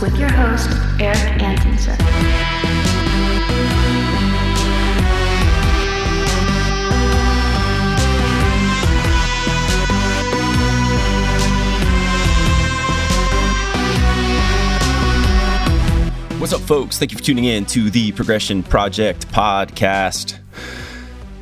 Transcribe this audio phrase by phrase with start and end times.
[0.00, 0.70] with your host,
[1.00, 1.96] Erik Antonson.
[16.38, 16.98] What's up, folks?
[16.98, 20.38] Thank you for tuning in to the Progression Project podcast.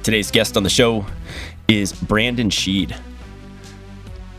[0.02, 1.04] Today's guest on the show
[1.68, 2.98] is Brandon Scheid.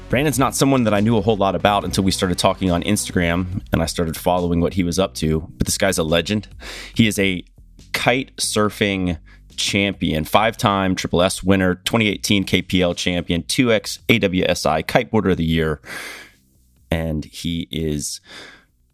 [0.09, 2.81] Brandon's not someone that I knew a whole lot about until we started talking on
[2.83, 5.41] Instagram and I started following what he was up to.
[5.57, 6.47] But this guy's a legend.
[6.93, 7.43] He is a
[7.91, 9.19] kite surfing
[9.57, 15.81] champion, five time Triple S winner, 2018 KPL champion, 2X AWSI Kiteboarder of the Year.
[16.89, 18.21] And he is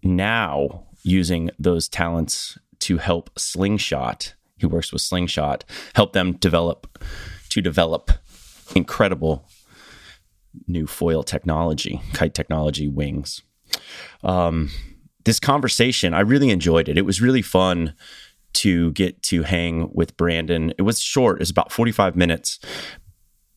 [0.02, 4.34] now using those talents to help Slingshot.
[4.58, 7.04] He works with Slingshot, help them develop
[7.50, 8.10] to develop
[8.76, 9.48] incredible
[10.68, 13.42] new foil technology, kite technology wings.
[14.24, 14.70] Um,
[15.26, 16.98] this conversation, I really enjoyed it.
[16.98, 17.94] It was really fun
[18.54, 20.74] to get to hang with Brandon.
[20.78, 22.60] It was short, it was about 45 minutes,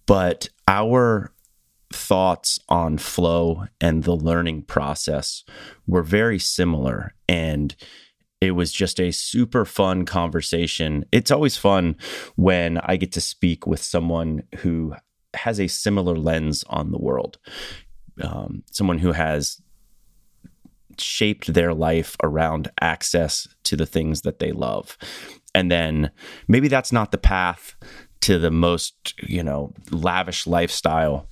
[0.07, 1.33] but our
[1.93, 5.45] thoughts on flow and the learning process
[5.87, 7.15] were very similar.
[7.29, 7.75] And
[8.41, 11.05] it was just a super fun conversation.
[11.13, 11.97] It's always fun
[12.37, 14.95] when I get to speak with someone who
[15.37, 17.39] has a similar lens on the world,
[18.23, 19.61] um, someone who has
[20.99, 24.97] shaped their life around access to the things that they love.
[25.55, 26.11] And then
[26.49, 27.75] maybe that's not the path
[28.23, 31.29] to the most, you know, lavish lifestyle,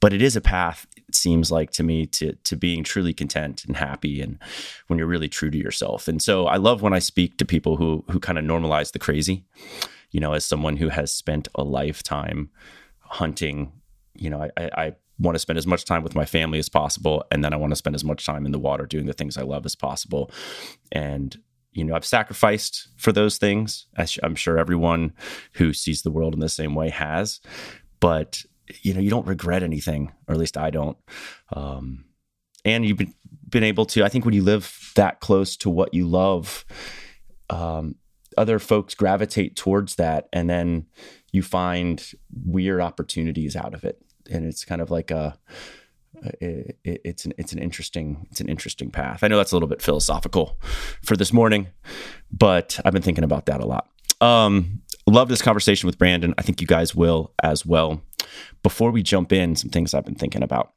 [0.00, 3.64] but it is a path it seems like to me to to being truly content
[3.64, 4.38] and happy and
[4.88, 6.08] when you're really true to yourself.
[6.08, 8.98] And so I love when I speak to people who who kind of normalize the
[8.98, 9.44] crazy.
[10.10, 12.50] You know, as someone who has spent a lifetime
[13.04, 13.72] hunting,
[14.14, 17.24] you know, I, I want to spend as much time with my family as possible
[17.30, 19.36] and then i want to spend as much time in the water doing the things
[19.36, 20.30] i love as possible.
[20.92, 21.36] And
[21.72, 23.86] you know i've sacrificed for those things
[24.22, 25.12] i'm sure everyone
[25.54, 27.40] who sees the world in the same way has.
[28.00, 28.44] But
[28.82, 30.96] you know you don't regret anything or at least i don't.
[31.52, 32.06] Um,
[32.64, 33.14] and you've been,
[33.48, 36.64] been able to i think when you live that close to what you love
[37.50, 37.96] um,
[38.36, 40.86] other folks gravitate towards that and then
[41.34, 42.12] you find
[42.44, 44.00] weird opportunities out of it
[44.30, 45.36] and it's kind of like a
[46.22, 49.24] it, it, it's an it's an interesting it's an interesting path.
[49.24, 50.58] I know that's a little bit philosophical
[51.02, 51.68] for this morning,
[52.30, 53.88] but I've been thinking about that a lot.
[54.20, 56.34] Um, love this conversation with Brandon.
[56.38, 58.00] I think you guys will as well.
[58.62, 60.72] Before we jump in, some things I've been thinking about.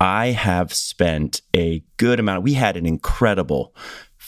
[0.00, 2.42] I have spent a good amount.
[2.42, 3.74] We had an incredible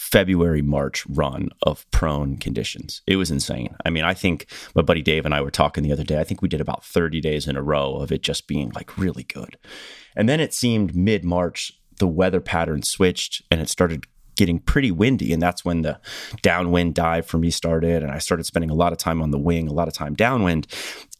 [0.07, 3.03] February, March run of prone conditions.
[3.09, 3.75] It was insane.
[3.85, 4.47] I mean, I think
[4.77, 6.21] my buddy Dave and I were talking the other day.
[6.21, 8.97] I think we did about 30 days in a row of it just being like
[8.97, 9.59] really good.
[10.15, 14.07] And then it seemed mid March, the weather pattern switched and it started
[14.37, 15.33] getting pretty windy.
[15.33, 15.99] And that's when the
[16.41, 18.05] downwind dive for me started.
[18.05, 20.15] And I started spending a lot of time on the wing, a lot of time
[20.15, 20.69] downwind.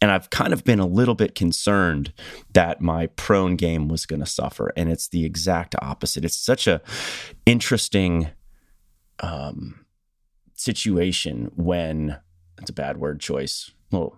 [0.01, 2.13] And I've kind of been a little bit concerned
[2.53, 4.71] that my prone game was going to suffer.
[4.77, 6.23] And it's the exact opposite.
[6.23, 6.81] It's such a
[7.45, 8.29] interesting
[9.19, 9.85] um,
[10.55, 12.19] situation when
[12.59, 13.71] it's a bad word choice.
[13.91, 14.17] Little,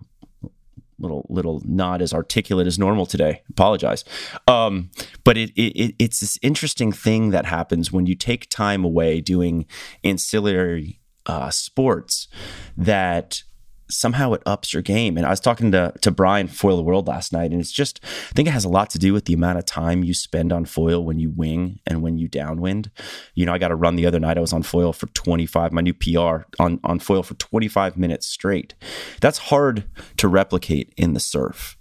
[0.98, 3.42] little, little not as articulate as normal today.
[3.50, 4.04] Apologize.
[4.46, 4.90] Um,
[5.24, 9.66] but it, it, it's this interesting thing that happens when you take time away doing
[10.04, 12.28] ancillary uh, sports
[12.76, 13.42] that
[13.90, 15.16] somehow it ups your game.
[15.16, 18.00] And I was talking to to Brian Foil the World last night, and it's just
[18.04, 20.52] I think it has a lot to do with the amount of time you spend
[20.52, 22.90] on foil when you wing and when you downwind.
[23.34, 24.38] You know, I got a run the other night.
[24.38, 28.26] I was on foil for 25, my new PR on on foil for 25 minutes
[28.26, 28.74] straight.
[29.20, 29.84] That's hard
[30.18, 31.76] to replicate in the surf.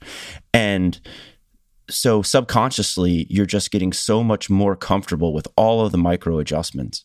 [0.53, 1.00] And
[1.90, 7.03] so subconsciously you're just getting so much more comfortable with all of the micro adjustments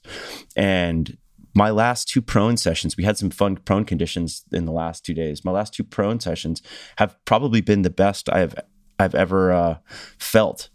[0.57, 1.17] and
[1.55, 5.15] my last two prone sessions, we had some fun prone conditions in the last two
[5.15, 5.45] days.
[5.45, 6.63] My last two prone sessions
[6.97, 8.55] have probably been the best I've
[8.99, 9.79] I've ever uh,
[10.19, 10.69] felt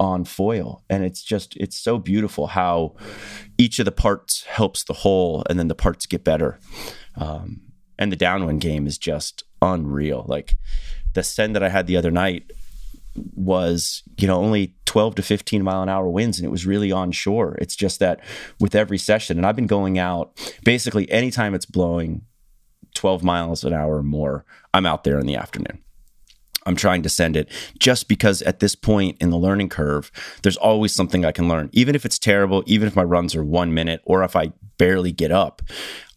[0.00, 2.94] on foil, and it's just it's so beautiful how
[3.56, 6.58] each of the parts helps the whole, and then the parts get better.
[7.16, 7.62] Um,
[7.98, 10.24] and the downwind game is just unreal.
[10.28, 10.54] Like
[11.14, 12.52] the send that I had the other night
[13.34, 16.92] was you know only 12 to 15 mile an hour winds and it was really
[16.92, 18.20] on shore it's just that
[18.60, 22.22] with every session and i've been going out basically anytime it's blowing
[22.94, 24.44] 12 miles an hour or more
[24.74, 25.82] i'm out there in the afternoon.
[26.66, 30.10] I'm trying to send it just because at this point in the learning curve
[30.42, 31.70] there's always something i can learn.
[31.72, 35.12] Even if it's terrible even if my runs are one minute or if i barely
[35.12, 35.60] get up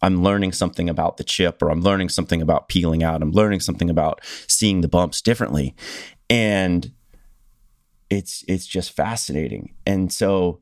[0.02, 3.60] i'm learning something about the chip or i'm learning something about peeling out i'm learning
[3.60, 5.76] something about seeing the bumps differently
[6.32, 6.92] and
[8.10, 9.76] it's it's just fascinating.
[9.86, 10.62] And so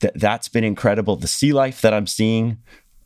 [0.00, 1.16] th- that's been incredible.
[1.16, 2.58] The sea life that I'm seeing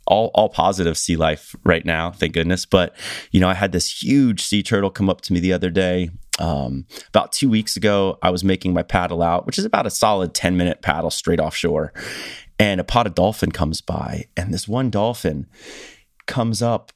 [0.06, 2.66] all all positive sea life right now, thank goodness.
[2.66, 2.94] But
[3.30, 6.10] you know, I had this huge sea turtle come up to me the other day.
[6.40, 9.90] Um, about two weeks ago, I was making my paddle out, which is about a
[9.90, 11.92] solid 10 minute paddle straight offshore.
[12.58, 15.46] And a pot of dolphin comes by, and this one dolphin
[16.26, 16.92] comes up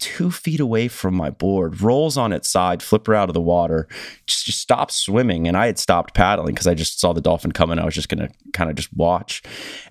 [0.00, 3.88] two feet away from my board, rolls on its side, flipper out of the water,
[4.26, 5.48] just, just stops swimming.
[5.48, 7.78] And I had stopped paddling because I just saw the dolphin coming.
[7.78, 9.42] I was just going to kind of just watch.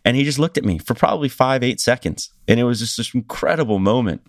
[0.06, 2.32] And he just looked at me for probably five, eight seconds.
[2.48, 4.22] And it was just this incredible moment.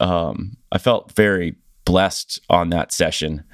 [0.00, 3.44] Um, I felt very blessed on that session.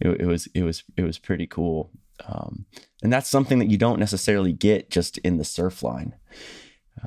[0.00, 1.90] It, it was, it was, it was pretty cool.
[2.26, 2.66] Um,
[3.02, 6.14] and that's something that you don't necessarily get just in the surf line.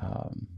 [0.00, 0.48] Um,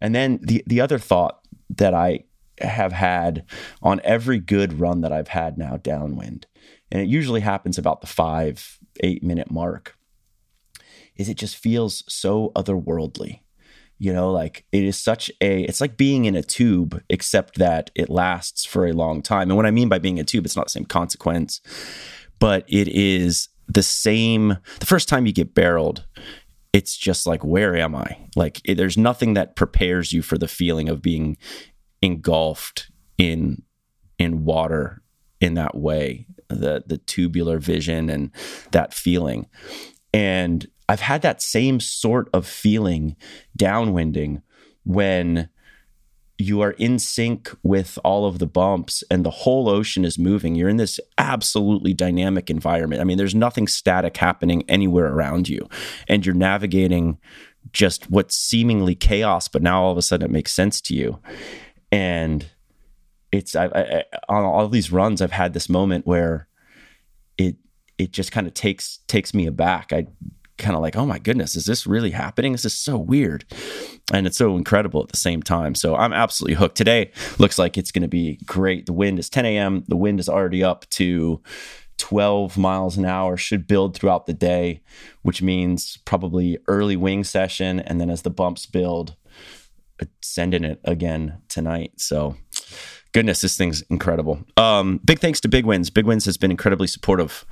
[0.00, 1.40] and then the the other thought
[1.70, 2.24] that I
[2.60, 3.44] have had
[3.82, 6.46] on every good run that I've had now downwind,
[6.90, 9.96] and it usually happens about the five, eight minute mark,
[11.16, 13.40] is it just feels so otherworldly.
[13.96, 17.90] You know, like it is such a, it's like being in a tube, except that
[17.94, 19.48] it lasts for a long time.
[19.48, 21.60] And what I mean by being in a tube, it's not the same consequence,
[22.40, 24.58] but it is the same.
[24.80, 26.04] The first time you get barreled,
[26.72, 28.18] it's just like, where am I?
[28.34, 31.36] Like, it, there's nothing that prepares you for the feeling of being
[32.04, 33.62] engulfed in
[34.18, 35.02] in water
[35.40, 38.30] in that way the the tubular vision and
[38.72, 39.46] that feeling.
[40.12, 43.16] And i've had that same sort of feeling
[43.58, 44.42] downwinding
[44.84, 45.48] when
[46.36, 50.56] you are in sync with all of the bumps and the whole ocean is moving.
[50.56, 53.00] You're in this absolutely dynamic environment.
[53.00, 55.66] I mean there's nothing static happening anywhere around you.
[56.06, 57.18] And you're navigating
[57.72, 61.18] just what's seemingly chaos but now all of a sudden it makes sense to you
[61.94, 62.50] and
[63.30, 66.48] it's I, I, on all these runs I've had this moment where
[67.38, 67.56] it
[67.98, 69.92] it just kind of takes takes me aback.
[69.92, 70.08] I
[70.58, 72.52] kind of like, oh my goodness, is this really happening?
[72.52, 73.44] This is so weird,
[74.12, 75.76] and it's so incredible at the same time.
[75.76, 76.76] So I'm absolutely hooked.
[76.76, 78.86] Today looks like it's going to be great.
[78.86, 79.84] The wind is 10 a.m.
[79.86, 81.40] The wind is already up to
[81.98, 83.36] 12 miles an hour.
[83.36, 84.82] Should build throughout the day,
[85.22, 89.14] which means probably early wing session, and then as the bumps build,
[90.20, 91.92] sending it again tonight.
[91.96, 92.36] So
[93.14, 94.40] goodness, this thing's incredible.
[94.56, 95.88] Um, big thanks to Big Winds.
[95.88, 97.46] Big Winds has been incredibly supportive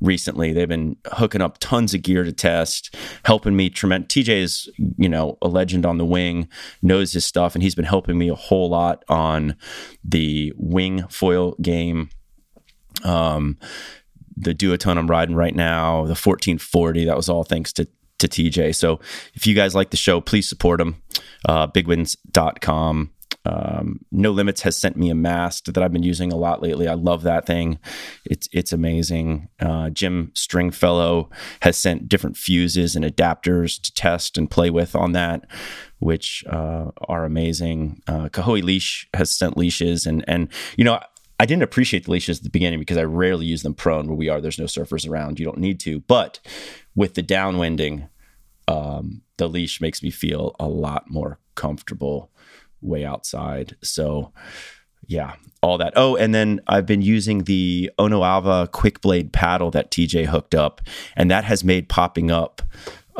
[0.00, 0.52] recently.
[0.52, 2.94] They've been hooking up tons of gear to test,
[3.24, 4.14] helping me tremendous.
[4.14, 6.48] TJ is, you know, a legend on the wing,
[6.82, 9.56] knows his stuff, and he's been helping me a whole lot on
[10.04, 12.10] the wing foil game.
[13.02, 13.58] Um,
[14.36, 18.74] the duotone I'm riding right now, the 1440, that was all thanks to to TJ.
[18.74, 19.00] So
[19.34, 21.02] if you guys like the show, please support them.
[21.48, 23.10] Uh, bigwinds.com.
[23.46, 26.88] Um, no Limits has sent me a mast that I've been using a lot lately.
[26.88, 27.78] I love that thing.
[28.24, 29.48] It's it's amazing.
[29.60, 31.30] Uh, Jim Stringfellow
[31.62, 35.46] has sent different fuses and adapters to test and play with on that,
[36.00, 38.02] which uh, are amazing.
[38.08, 40.98] Uh, Leash has sent leashes, and and you know
[41.38, 44.16] I didn't appreciate the leashes at the beginning because I rarely use them prone where
[44.16, 44.40] we are.
[44.40, 45.38] There's no surfers around.
[45.38, 46.00] You don't need to.
[46.00, 46.40] But
[46.94, 48.08] with the downwinding,
[48.68, 52.30] um, the leash makes me feel a lot more comfortable
[52.80, 53.76] way outside.
[53.82, 54.32] So,
[55.06, 55.92] yeah, all that.
[55.96, 60.80] Oh, and then I've been using the Onoava quick blade paddle that TJ hooked up,
[61.16, 62.62] and that has made popping up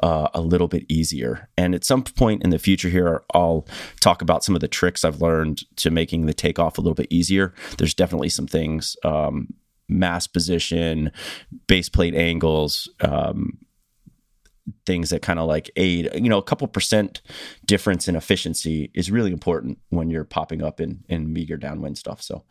[0.03, 1.49] uh, a little bit easier.
[1.57, 3.67] And at some point in the future here, I'll
[4.01, 7.09] talk about some of the tricks I've learned to making the takeoff a little bit
[7.11, 7.55] easier.
[7.79, 9.55] There's definitely some things, um,
[9.89, 11.13] mast position,
[11.67, 13.59] base plate angles, um,
[14.85, 17.23] things that kind of like aid you know a couple percent
[17.65, 22.21] difference in efficiency is really important when you're popping up in in meager downwind stuff
[22.21, 22.43] so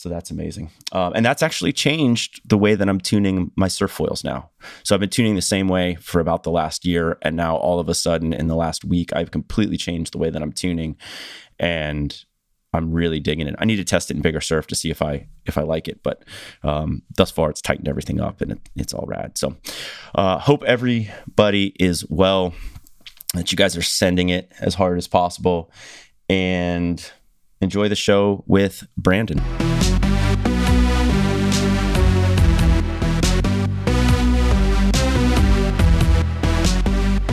[0.00, 3.90] so that's amazing um, and that's actually changed the way that i'm tuning my surf
[3.90, 4.48] foils now
[4.82, 7.78] so i've been tuning the same way for about the last year and now all
[7.78, 10.96] of a sudden in the last week i've completely changed the way that i'm tuning
[11.58, 12.24] and
[12.72, 13.56] I'm really digging it.
[13.58, 15.88] I need to test it in bigger surf to see if I if I like
[15.88, 16.02] it.
[16.02, 16.24] But
[16.62, 19.36] um, thus far, it's tightened everything up and it, it's all rad.
[19.36, 19.56] So
[20.14, 22.54] uh, hope everybody is well.
[23.34, 25.70] That you guys are sending it as hard as possible,
[26.28, 27.12] and
[27.60, 29.40] enjoy the show with Brandon.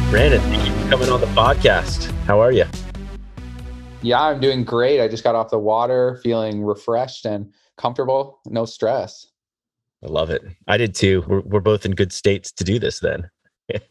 [0.09, 2.09] Brandon, thank you for coming on the podcast.
[2.23, 2.63] How are you?
[4.01, 5.01] Yeah, I'm doing great.
[5.01, 9.27] I just got off the water, feeling refreshed and comfortable, no stress.
[10.01, 10.43] I love it.
[10.65, 11.25] I did too.
[11.27, 13.29] We're, we're both in good states to do this then.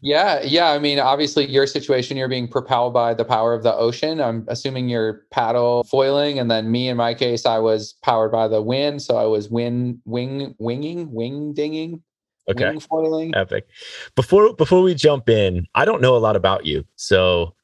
[0.00, 0.70] yeah, yeah.
[0.70, 4.20] I mean, obviously, your situation, you're being propelled by the power of the ocean.
[4.20, 8.48] I'm assuming you're paddle foiling, and then me, in my case, I was powered by
[8.48, 12.02] the wind, so I was wind wing winging, wing dinging,
[12.48, 12.70] Okay.
[12.70, 13.34] wing foiling.
[13.34, 13.66] Epic.
[14.14, 16.84] Before before we jump in, I don't know a lot about you.
[16.96, 17.54] So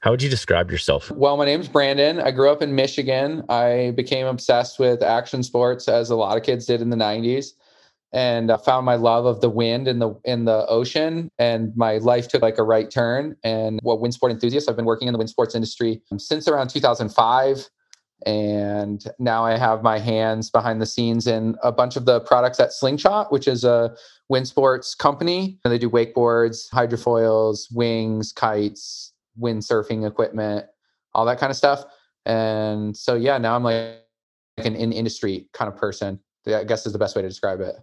[0.00, 1.10] how would you describe yourself?
[1.10, 2.20] Well, my name's Brandon.
[2.20, 3.42] I grew up in Michigan.
[3.48, 7.52] I became obsessed with action sports as a lot of kids did in the 90s
[8.12, 11.98] and I found my love of the wind in the in the ocean and my
[11.98, 15.12] life took like a right turn and what wind sport enthusiast I've been working in
[15.12, 17.68] the wind sports industry since around 2005
[18.24, 22.58] and now I have my hands behind the scenes in a bunch of the products
[22.60, 23.94] at Slingshot which is a
[24.28, 30.66] wind sports company and they do wakeboards, hydrofoils, wings, kites, windsurfing equipment,
[31.14, 31.84] all that kind of stuff.
[32.24, 34.02] And so yeah, now I'm like
[34.58, 36.20] an in industry kind of person.
[36.46, 37.74] I guess is the best way to describe it.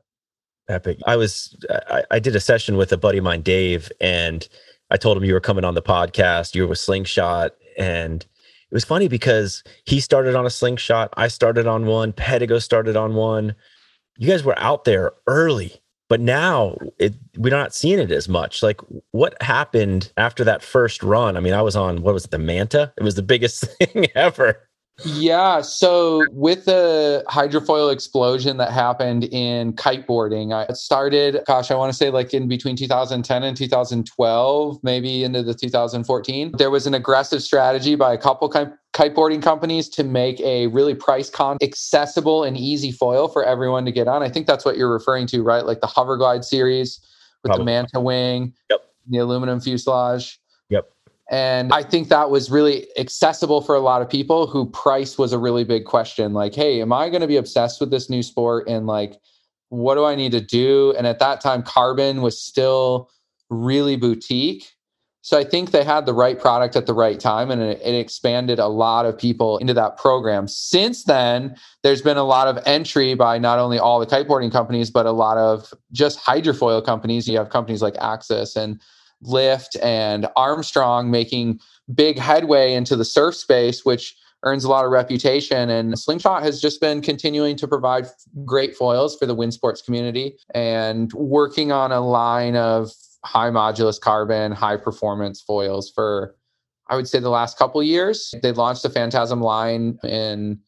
[0.70, 0.98] Epic.
[1.06, 1.56] I was
[1.90, 4.48] I, I did a session with a buddy of mine, Dave, and
[4.90, 6.56] I told him you were coming on the podcast.
[6.56, 8.26] You were with Slingshot, and
[8.74, 11.14] it was funny because he started on a slingshot.
[11.16, 12.12] I started on one.
[12.12, 13.54] Pedigo started on one.
[14.18, 18.64] You guys were out there early, but now it, we're not seeing it as much.
[18.64, 21.38] Like, what happened after that first run?
[21.38, 22.92] I mean, I was on what was it, the Manta?
[22.98, 24.68] It was the biggest thing ever.
[25.06, 25.62] Yeah.
[25.62, 31.98] So with the hydrofoil explosion that happened in kiteboarding, I started, gosh, I want to
[31.98, 36.52] say like in between 2010 and 2012, maybe into the 2014.
[36.58, 38.50] There was an aggressive strategy by a couple
[38.94, 43.92] kiteboarding companies to make a really price con accessible and easy foil for everyone to
[43.92, 44.22] get on.
[44.22, 45.66] I think that's what you're referring to, right?
[45.66, 47.00] Like the Hoverglide series
[47.42, 47.62] with Probably.
[47.62, 48.82] the Manta wing, yep.
[49.10, 50.40] the aluminum fuselage.
[51.34, 55.34] And I think that was really accessible for a lot of people who price was
[55.34, 56.32] a really big question.
[56.32, 58.68] Like, hey, am I going to be obsessed with this new sport?
[58.68, 59.20] And like,
[59.70, 60.94] what do I need to do?
[60.96, 63.10] And at that time, carbon was still
[63.50, 64.74] really boutique.
[65.22, 68.60] So I think they had the right product at the right time and it, expanded
[68.60, 70.48] a lot of people into that program.
[70.48, 74.92] Since then, there's been a lot of entry by not only all the kiteboarding companies,
[74.92, 77.28] but a lot of just hydrofoil companies.
[77.28, 78.80] You have companies like Axis and
[79.24, 81.60] Lift and Armstrong making
[81.94, 85.70] big headway into the surf space, which earns a lot of reputation.
[85.70, 88.08] And Slingshot has just been continuing to provide
[88.46, 92.92] great foils for the wind sports community and working on a line of
[93.24, 96.36] high modulus carbon, high performance foils for,
[96.90, 98.34] I would say, the last couple years.
[98.42, 100.60] They launched the Phantasm line in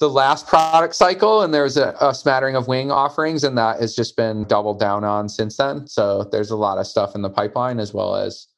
[0.00, 3.94] the last product cycle and there's a, a, smattering of wing offerings and that has
[3.94, 5.86] just been doubled down on since then.
[5.86, 8.48] So there's a lot of stuff in the pipeline as well as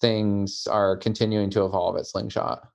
[0.00, 2.68] things are continuing to evolve at slingshot.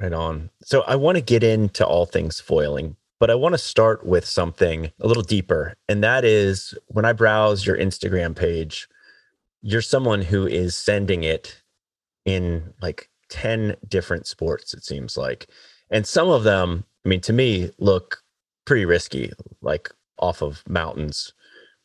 [0.00, 0.50] Right on.
[0.62, 4.24] So i want to get into all things foiling but i want to start with
[4.24, 8.88] something a little deeper and that is when i browse your instagram page
[9.62, 11.62] you're someone who is sending it
[12.26, 15.48] in like 10 different sports it seems like
[15.90, 18.22] and some of them, I mean, to me, look
[18.64, 21.32] pretty risky, like off of mountains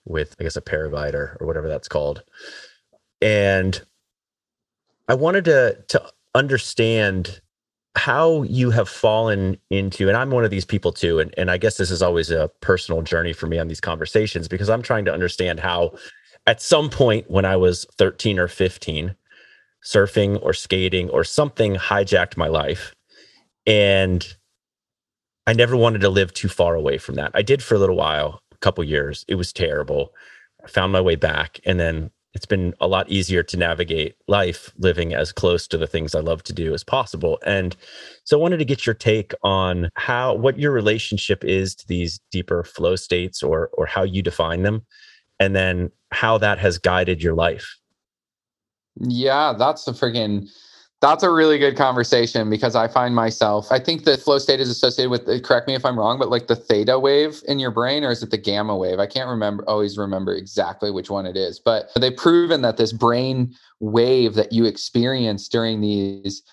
[0.05, 2.23] with, I guess, a paravite or, or whatever that's called.
[3.21, 3.81] And
[5.07, 6.03] I wanted to to
[6.33, 7.41] understand
[7.95, 11.57] how you have fallen into and i'm one of these people too and, and i
[11.57, 15.03] guess this is always a personal journey for me on these conversations because i'm trying
[15.03, 15.91] to understand how
[16.47, 19.13] at some point when i was 13 or 15
[19.83, 22.95] surfing or skating or something hijacked my life
[23.65, 24.25] and
[25.47, 27.31] I never wanted to live too far away from that.
[27.33, 29.25] I did for a little while, a couple years.
[29.27, 30.13] It was terrible.
[30.63, 34.71] I found my way back, and then it's been a lot easier to navigate life
[34.77, 37.39] living as close to the things I love to do as possible.
[37.45, 37.75] And
[38.23, 42.19] so I wanted to get your take on how what your relationship is to these
[42.31, 44.85] deeper flow states or or how you define them
[45.39, 47.77] and then how that has guided your life.
[48.99, 50.49] Yeah, that's a freaking
[51.01, 54.69] that's a really good conversation because I find myself, I think the flow state is
[54.69, 57.71] associated with, uh, correct me if I'm wrong, but like the theta wave in your
[57.71, 58.99] brain, or is it the gamma wave?
[58.99, 62.93] I can't remember, always remember exactly which one it is, but they've proven that this
[62.93, 66.43] brain wave that you experience during these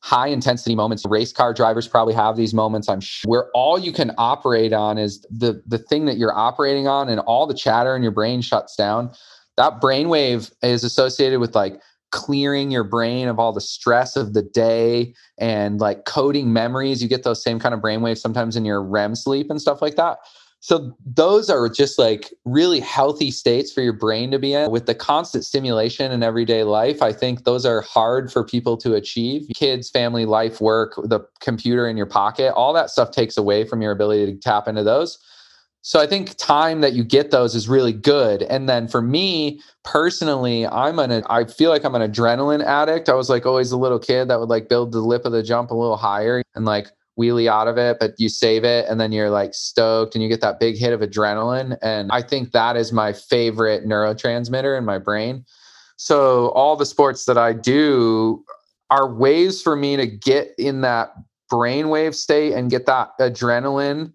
[0.00, 3.92] high intensity moments, race car drivers probably have these moments, I'm sure, where all you
[3.92, 7.96] can operate on is the, the thing that you're operating on and all the chatter
[7.96, 9.10] in your brain shuts down.
[9.56, 11.80] That brainwave is associated with like
[12.12, 17.02] clearing your brain of all the stress of the day and like coding memories.
[17.02, 19.96] You get those same kind of brainwaves sometimes in your REM sleep and stuff like
[19.96, 20.18] that.
[20.60, 24.86] So those are just like really healthy states for your brain to be in with
[24.86, 27.02] the constant stimulation in everyday life.
[27.02, 29.48] I think those are hard for people to achieve.
[29.54, 33.82] Kids, family, life, work, the computer in your pocket, all that stuff takes away from
[33.82, 35.18] your ability to tap into those.
[35.86, 38.42] So I think time that you get those is really good.
[38.42, 43.08] And then for me personally, I'm an I feel like I'm an adrenaline addict.
[43.08, 45.44] I was like always a little kid that would like build the lip of the
[45.44, 49.00] jump a little higher and like wheelie out of it, but you save it and
[49.00, 51.78] then you're like stoked and you get that big hit of adrenaline.
[51.82, 55.44] And I think that is my favorite neurotransmitter in my brain.
[55.94, 58.44] So all the sports that I do
[58.90, 61.12] are ways for me to get in that
[61.48, 64.14] brainwave state and get that adrenaline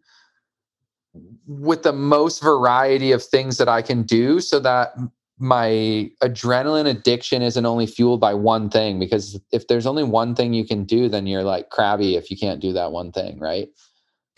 [1.48, 4.94] with the most variety of things that I can do so that
[5.38, 10.54] my adrenaline addiction isn't only fueled by one thing because if there's only one thing
[10.54, 13.70] you can do then you're like crabby if you can't do that one thing right?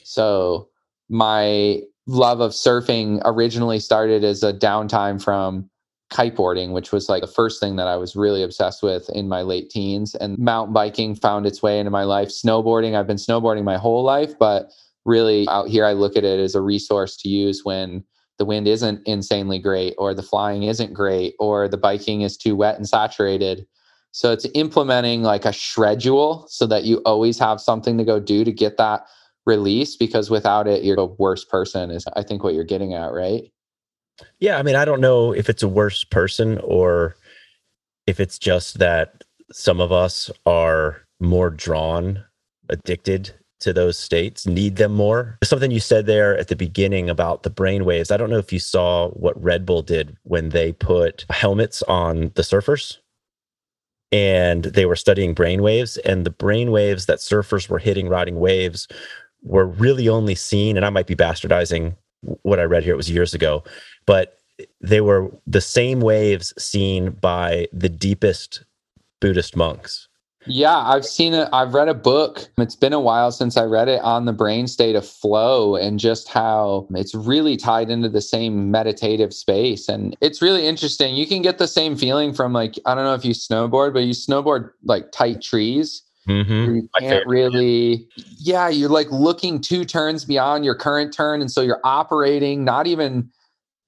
[0.03, 0.69] So
[1.09, 5.69] my love of surfing originally started as a downtime from
[6.11, 9.41] kiteboarding which was like the first thing that i was really obsessed with in my
[9.41, 12.27] late teens and mountain biking found its way into my life.
[12.27, 14.71] Snowboarding i've been snowboarding my whole life but
[15.05, 18.03] really out here i look at it as a resource to use when
[18.37, 22.55] the wind isn't insanely great or the flying isn't great or the biking is too
[22.55, 23.65] wet and saturated.
[24.11, 28.43] So it's implementing like a schedule so that you always have something to go do
[28.43, 29.05] to get that
[29.45, 33.11] release because without it you're a worse person is i think what you're getting at
[33.11, 33.51] right?
[34.39, 37.17] Yeah i mean i don't know if it's a worse person or
[38.07, 42.23] if it's just that some of us are more drawn
[42.69, 43.33] addicted
[43.63, 45.37] to those states need them more.
[45.43, 48.11] Something you said there at the beginning about the brain waves.
[48.11, 52.31] I don't know if you saw what Red Bull did when they put helmets on
[52.35, 52.97] the surfers
[54.13, 58.39] and they were studying brain waves and the brain waves that surfers were hitting riding
[58.39, 58.87] waves
[59.41, 61.95] were really only seen and I might be bastardizing
[62.43, 63.63] what I read here it was years ago
[64.05, 64.37] but
[64.79, 68.63] they were the same waves seen by the deepest
[69.19, 70.07] Buddhist monks
[70.45, 71.47] yeah, I've seen it.
[71.53, 72.49] I've read a book.
[72.57, 75.99] It's been a while since I read it on the brain state of flow and
[75.99, 79.87] just how it's really tied into the same meditative space.
[79.89, 81.15] And it's really interesting.
[81.15, 83.99] You can get the same feeling from like, I don't know if you snowboard, but
[83.99, 86.01] you snowboard like tight trees.
[86.27, 86.75] Mm-hmm.
[86.75, 91.41] You can't really, yeah, you're like looking two turns beyond your current turn.
[91.41, 93.29] And so you're operating, not even,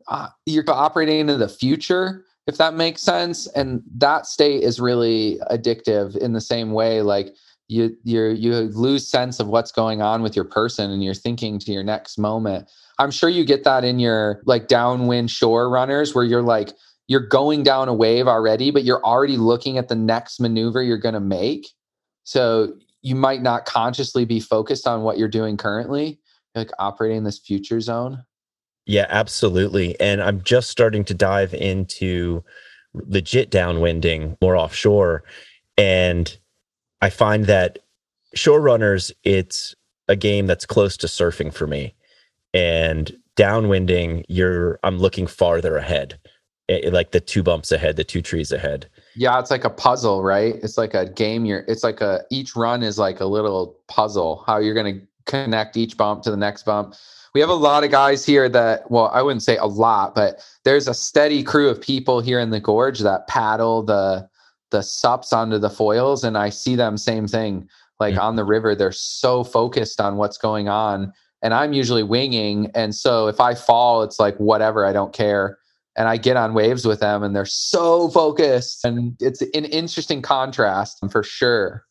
[0.08, 5.40] uh, you're operating into the future if that makes sense and that state is really
[5.50, 7.34] addictive in the same way like
[7.68, 11.58] you you you lose sense of what's going on with your person and you're thinking
[11.60, 12.70] to your next moment.
[13.00, 16.72] I'm sure you get that in your like downwind shore runners where you're like
[17.08, 20.98] you're going down a wave already but you're already looking at the next maneuver you're
[20.98, 21.68] going to make.
[22.24, 26.20] So you might not consciously be focused on what you're doing currently
[26.54, 28.24] like operating in this future zone
[28.86, 30.00] yeah, absolutely.
[30.00, 32.44] And I'm just starting to dive into
[32.94, 35.24] legit downwinding more offshore.
[35.78, 36.38] And
[37.02, 37.80] I find that
[38.36, 39.76] shore runners, it's
[40.08, 41.96] a game that's close to surfing for me.
[42.54, 46.20] And downwinding, you're I'm looking farther ahead.
[46.68, 48.88] It, like the two bumps ahead, the two trees ahead.
[49.16, 50.56] Yeah, it's like a puzzle, right?
[50.64, 51.46] It's like a game.
[51.46, 55.78] You're it's like a each run is like a little puzzle, how you're gonna connect
[55.78, 56.96] each bump to the next bump
[57.36, 60.44] we have a lot of guys here that well i wouldn't say a lot but
[60.64, 64.28] there's a steady crew of people here in the gorge that paddle the
[64.72, 67.70] the sups onto the foils and i see them same thing.
[68.00, 68.24] Like mm-hmm.
[68.24, 72.96] on the river they're so focused on what's going on and i'm usually winging and
[72.96, 75.60] so if i fall it's like whatever i don't care.
[75.98, 80.22] And i get on waves with them and they're so focused and it's an interesting
[80.22, 81.86] contrast for sure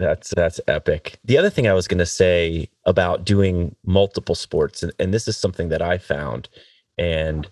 [0.00, 1.18] that's that's epic.
[1.24, 5.28] The other thing I was going to say about doing multiple sports, and, and this
[5.28, 6.48] is something that I found,
[6.98, 7.48] and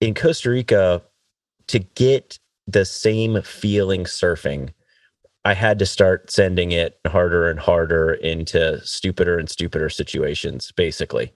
[0.00, 1.02] in Costa Rica,
[1.68, 4.70] to get the same feeling surfing,
[5.44, 11.32] I had to start sending it harder and harder into stupider and stupider situations, basically.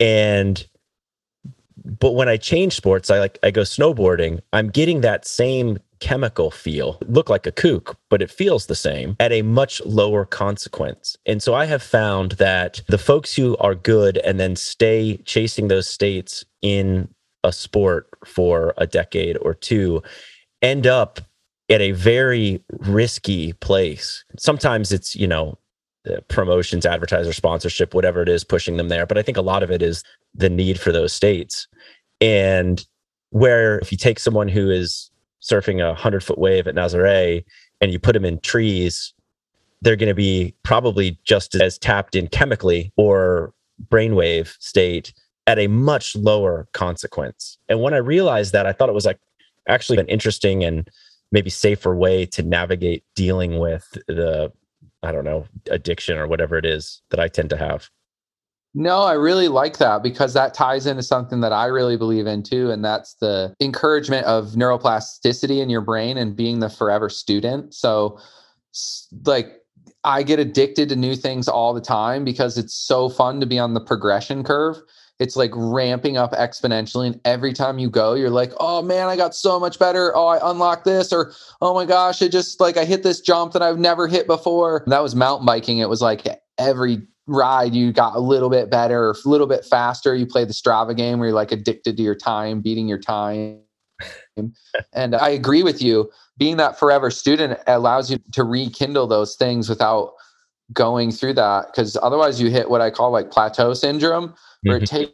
[0.00, 0.66] And
[1.84, 6.50] but when I change sports, I like I go snowboarding, I'm getting that same chemical
[6.50, 6.98] feel.
[7.06, 11.16] Look like a kook, but it feels the same at a much lower consequence.
[11.26, 15.68] And so I have found that the folks who are good and then stay chasing
[15.68, 17.08] those states in
[17.44, 20.02] a sport for a decade or two
[20.62, 21.20] end up
[21.70, 24.24] at a very risky place.
[24.38, 25.58] Sometimes it's, you know,
[26.28, 29.06] promotions, advertiser sponsorship, whatever it is pushing them there.
[29.06, 30.02] But I think a lot of it is
[30.34, 31.68] the need for those states.
[32.20, 32.84] And
[33.30, 35.10] where if you take someone who is
[35.48, 37.44] surfing a 100 foot wave at Nazare
[37.80, 39.12] and you put them in trees,
[39.82, 43.52] they're going to be probably just as tapped in chemically or
[43.88, 45.12] brainwave state
[45.46, 47.58] at a much lower consequence.
[47.68, 49.18] And when I realized that, I thought it was like
[49.68, 50.88] actually an interesting and
[51.30, 54.52] maybe safer way to navigate dealing with the,
[55.02, 57.88] I don't know, addiction or whatever it is that I tend to have.
[58.74, 62.42] No, I really like that because that ties into something that I really believe in
[62.42, 62.70] too.
[62.70, 67.74] And that's the encouragement of neuroplasticity in your brain and being the forever student.
[67.74, 68.18] So,
[69.24, 69.54] like,
[70.04, 73.58] I get addicted to new things all the time because it's so fun to be
[73.58, 74.76] on the progression curve.
[75.18, 77.06] It's like ramping up exponentially.
[77.08, 80.16] And every time you go, you're like, oh man, I got so much better.
[80.16, 81.12] Oh, I unlocked this.
[81.12, 84.28] Or, oh my gosh, it just like I hit this jump that I've never hit
[84.28, 84.84] before.
[84.86, 85.78] That was mountain biking.
[85.78, 86.22] It was like
[86.58, 90.14] every ride you got a little bit better, a little bit faster.
[90.14, 93.60] You play the Strava game where you're like addicted to your time, beating your time.
[94.92, 96.10] and I agree with you.
[96.36, 100.12] Being that forever student allows you to rekindle those things without
[100.72, 101.66] going through that.
[101.66, 104.84] Because otherwise, you hit what I call like plateau syndrome, where mm-hmm.
[104.84, 105.08] it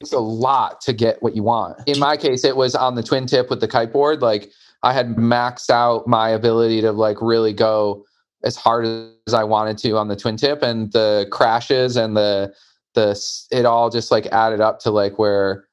[0.00, 1.78] takes a lot to get what you want.
[1.86, 4.20] In my case, it was on the twin tip with the kiteboard.
[4.20, 4.50] Like
[4.82, 8.04] I had maxed out my ability to like really go
[8.44, 8.84] as hard
[9.26, 12.54] as I wanted to on the twin tip and the crashes and the
[12.94, 13.20] the
[13.50, 15.66] it all just like added up to like where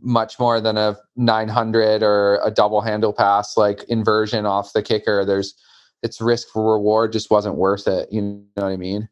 [0.00, 5.24] much more than a 900 or a double handle pass like inversion off the kicker
[5.24, 5.54] there's
[6.02, 9.08] it's risk for reward just wasn't worth it you know what i mean?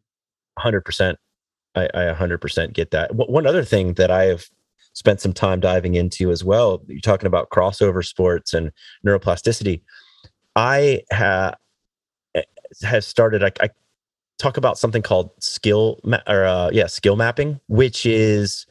[0.59, 1.17] 100%
[1.75, 3.15] i, I 100% get that.
[3.15, 4.47] One other thing that i have
[4.93, 8.71] spent some time diving into as well you're talking about crossover sports and
[9.07, 9.83] neuroplasticity.
[10.55, 11.57] I have
[12.83, 13.43] has started.
[13.43, 13.71] I, I
[14.39, 18.67] talk about something called skill ma- or uh, yeah, skill mapping, which is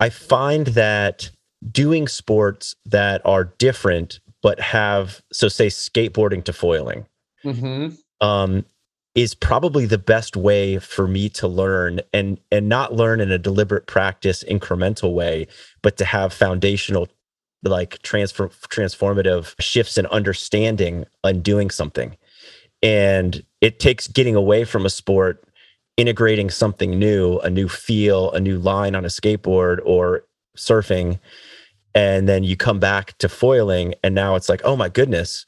[0.00, 1.30] I find that
[1.70, 7.06] doing sports that are different but have so say skateboarding to foiling
[7.44, 7.94] mm-hmm.
[8.26, 8.64] um,
[9.14, 13.38] is probably the best way for me to learn and and not learn in a
[13.38, 15.46] deliberate practice incremental way
[15.82, 17.08] but to have foundational
[17.62, 22.16] like transfer transformative shifts in understanding and doing something
[22.82, 25.42] and it takes getting away from a sport
[25.96, 30.24] integrating something new a new feel a new line on a skateboard or
[30.56, 31.18] surfing
[31.94, 35.46] and then you come back to foiling and now it's like oh my goodness.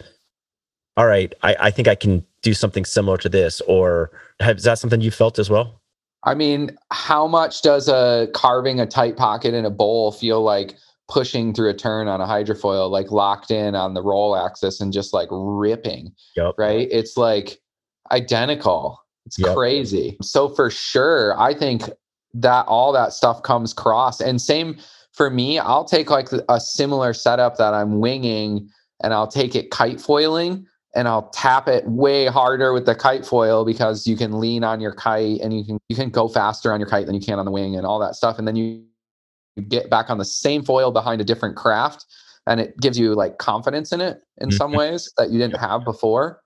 [0.96, 4.10] All right i, I think i can do something similar to this or
[4.40, 5.80] is that something you felt as well?
[6.24, 10.74] I mean how much does a carving a tight pocket in a bowl feel like
[11.08, 14.92] pushing through a turn on a hydrofoil, like locked in on the roll axis and
[14.92, 16.12] just like ripping.
[16.36, 16.54] Yep.
[16.58, 16.88] Right.
[16.90, 17.58] It's like
[18.10, 19.02] identical.
[19.26, 19.54] It's yep.
[19.54, 20.16] crazy.
[20.22, 21.90] So for sure, I think
[22.34, 24.20] that all that stuff comes cross.
[24.20, 24.76] And same
[25.12, 28.68] for me, I'll take like a similar setup that I'm winging
[29.02, 33.24] and I'll take it kite foiling and I'll tap it way harder with the kite
[33.24, 36.72] foil because you can lean on your kite and you can you can go faster
[36.72, 38.38] on your kite than you can on the wing and all that stuff.
[38.38, 38.84] And then you
[39.58, 42.06] get back on the same foil behind a different craft
[42.46, 44.78] and it gives you like confidence in it in some mm-hmm.
[44.78, 46.40] ways that you didn't have before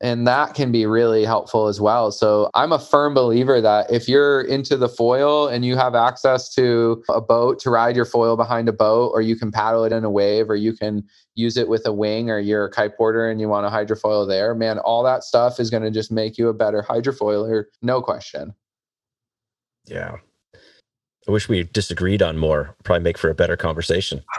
[0.00, 2.10] and that can be really helpful as well.
[2.10, 6.52] So i'm a firm believer that if you're into the foil and you have access
[6.54, 9.92] to a boat to ride your foil behind a boat or you can paddle it
[9.92, 13.30] in a wave or you can use it with a wing or you're a kiteboarder
[13.30, 16.36] and you want a hydrofoil there man all that stuff is going to just make
[16.36, 18.54] you a better hydrofoiler no question.
[19.86, 20.16] Yeah
[21.28, 22.74] I wish we disagreed on more.
[22.82, 24.22] Probably make for a better conversation.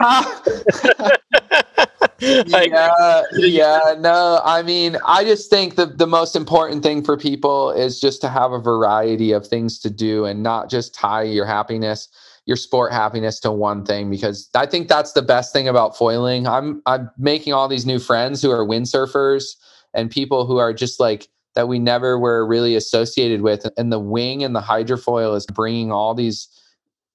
[2.20, 3.94] yeah, yeah.
[3.98, 8.20] No, I mean, I just think the the most important thing for people is just
[8.20, 12.08] to have a variety of things to do and not just tie your happiness,
[12.44, 14.10] your sport happiness to one thing.
[14.10, 16.46] Because I think that's the best thing about foiling.
[16.46, 19.56] I'm I'm making all these new friends who are windsurfers
[19.94, 23.66] and people who are just like that we never were really associated with.
[23.76, 26.48] And the wing and the hydrofoil is bringing all these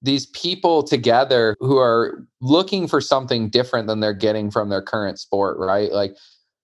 [0.02, 5.20] these people together who are looking for something different than they're getting from their current
[5.20, 5.92] sport, right?
[5.92, 6.16] Like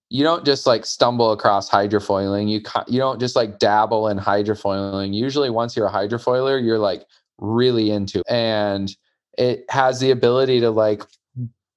[0.08, 2.48] you don't just like stumble across hydrofoiling.
[2.48, 5.14] You you don't just like dabble in hydrofoiling.
[5.14, 7.04] Usually once you're a hydrofoiler, you're like
[7.38, 8.26] really into it.
[8.28, 8.96] and
[9.36, 11.02] it has the ability to like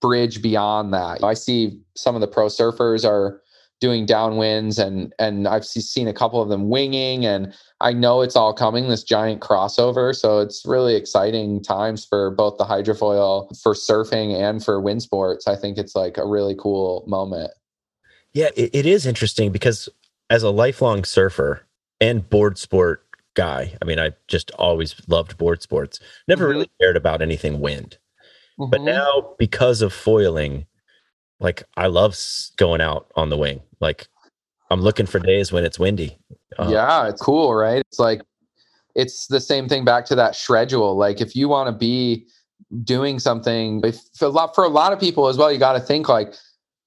[0.02, 1.24] bridge beyond that.
[1.24, 3.42] I see some of the pro surfers are
[3.80, 8.36] doing downwinds and and I've seen a couple of them winging and I know it's
[8.36, 13.74] all coming this giant crossover so it's really exciting times for both the hydrofoil for
[13.74, 17.52] surfing and for wind sports I think it's like a really cool moment
[18.34, 19.88] yeah it, it is interesting because
[20.30, 21.66] as a lifelong surfer
[22.02, 26.52] and board sport guy I mean I just always loved board sports never mm-hmm.
[26.52, 27.98] really cared about anything wind
[28.60, 28.70] mm-hmm.
[28.70, 30.66] but now because of foiling
[31.40, 32.18] like I love
[32.58, 33.62] going out on the wing.
[33.80, 34.08] Like
[34.70, 36.18] I'm looking for days when it's windy.
[36.58, 37.82] Um, yeah, it's cool, right?
[37.88, 38.22] It's like
[38.96, 40.96] it's the same thing back to that schedule.
[40.96, 42.28] Like if you want to be
[42.84, 45.74] doing something, if for a lot for a lot of people as well, you got
[45.74, 46.34] to think like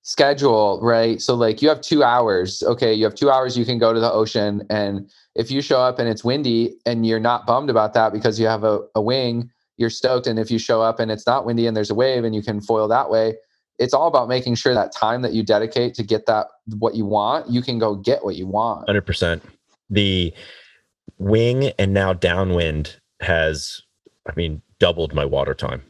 [0.02, 1.20] schedule, right?
[1.20, 2.62] So like you have two hours.
[2.62, 3.56] Okay, you have two hours.
[3.56, 7.06] You can go to the ocean, and if you show up and it's windy and
[7.06, 10.26] you're not bummed about that because you have a, a wing, you're stoked.
[10.26, 12.42] And if you show up and it's not windy and there's a wave and you
[12.42, 13.36] can foil that way,
[13.82, 16.46] it's all about making sure that time that you dedicate to get that
[16.78, 18.86] what you want, you can go get what you want.
[18.88, 19.40] 100%.
[19.90, 20.32] The
[21.18, 23.82] wing and now downwind has,
[24.28, 25.82] I mean, doubled my water time.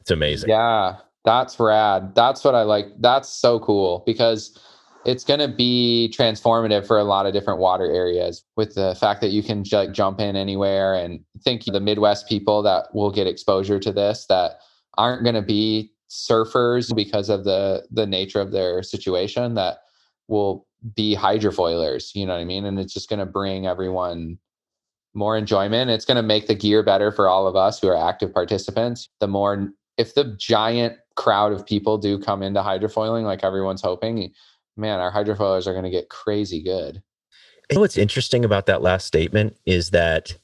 [0.00, 0.50] It's amazing.
[0.50, 2.14] Yeah, that's rad.
[2.14, 2.86] That's what I like.
[2.98, 4.58] That's so cool because
[5.06, 9.22] it's going to be transformative for a lot of different water areas with the fact
[9.22, 13.26] that you can j- jump in anywhere and think the midwest people that will get
[13.26, 14.58] exposure to this that
[14.98, 19.78] aren't going to be surfers because of the the nature of their situation that
[20.28, 24.36] will be hydrofoilers you know what i mean and it's just going to bring everyone
[25.14, 28.08] more enjoyment it's going to make the gear better for all of us who are
[28.08, 33.44] active participants the more if the giant crowd of people do come into hydrofoiling like
[33.44, 34.32] everyone's hoping
[34.80, 37.02] man, our hydrofoilers are going to get crazy good.
[37.68, 40.36] And what's interesting about that last statement is that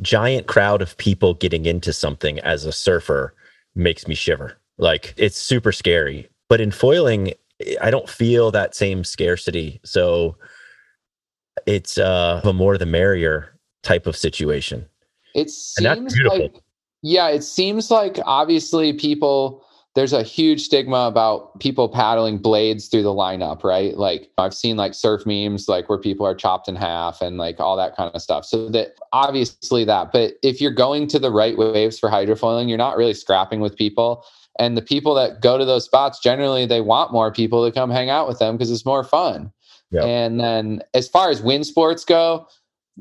[0.00, 3.34] giant crowd of people getting into something as a surfer
[3.76, 4.58] makes me shiver.
[4.78, 6.28] Like it's super scary.
[6.48, 7.32] But in foiling,
[7.80, 9.80] I don't feel that same scarcity.
[9.84, 10.36] So
[11.66, 14.86] it's uh, a more the merrier type of situation.
[15.34, 16.54] It seems like,
[17.02, 23.04] yeah, it seems like obviously people there's a huge stigma about people paddling blades through
[23.04, 23.96] the lineup, right?
[23.96, 27.60] Like I've seen like surf memes like where people are chopped in half and like
[27.60, 28.44] all that kind of stuff.
[28.44, 32.76] So that obviously that, but if you're going to the right waves for hydrofoiling, you're
[32.76, 34.24] not really scrapping with people.
[34.58, 37.90] And the people that go to those spots generally they want more people to come
[37.90, 39.52] hang out with them because it's more fun.
[39.90, 40.04] Yep.
[40.04, 42.46] And then as far as wind sports go,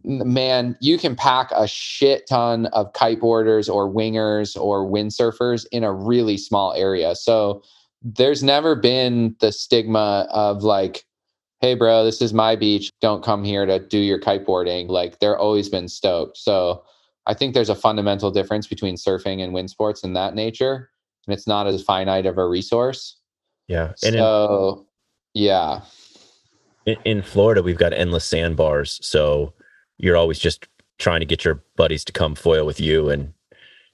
[0.04, 5.94] man, you can pack a shit ton of kiteboarders or wingers or windsurfers in a
[5.94, 7.16] really small area.
[7.16, 7.64] So
[8.02, 11.06] there's never been the stigma of like,
[11.62, 12.90] hey, bro, this is my beach.
[13.00, 14.90] Don't come here to do your kiteboarding.
[14.90, 16.38] Like, they're always been stoked.
[16.38, 16.84] So
[17.26, 20.90] I think there's a fundamental difference between surfing and wind sports in that nature.
[21.28, 23.18] And it's not as finite of a resource.
[23.68, 23.94] Yeah.
[24.04, 24.86] And so,
[25.34, 25.82] in, yeah.
[26.86, 29.00] In, in Florida, we've got endless sandbars.
[29.02, 29.54] So
[29.98, 30.68] you're always just
[31.00, 33.34] trying to get your buddies to come foil with you and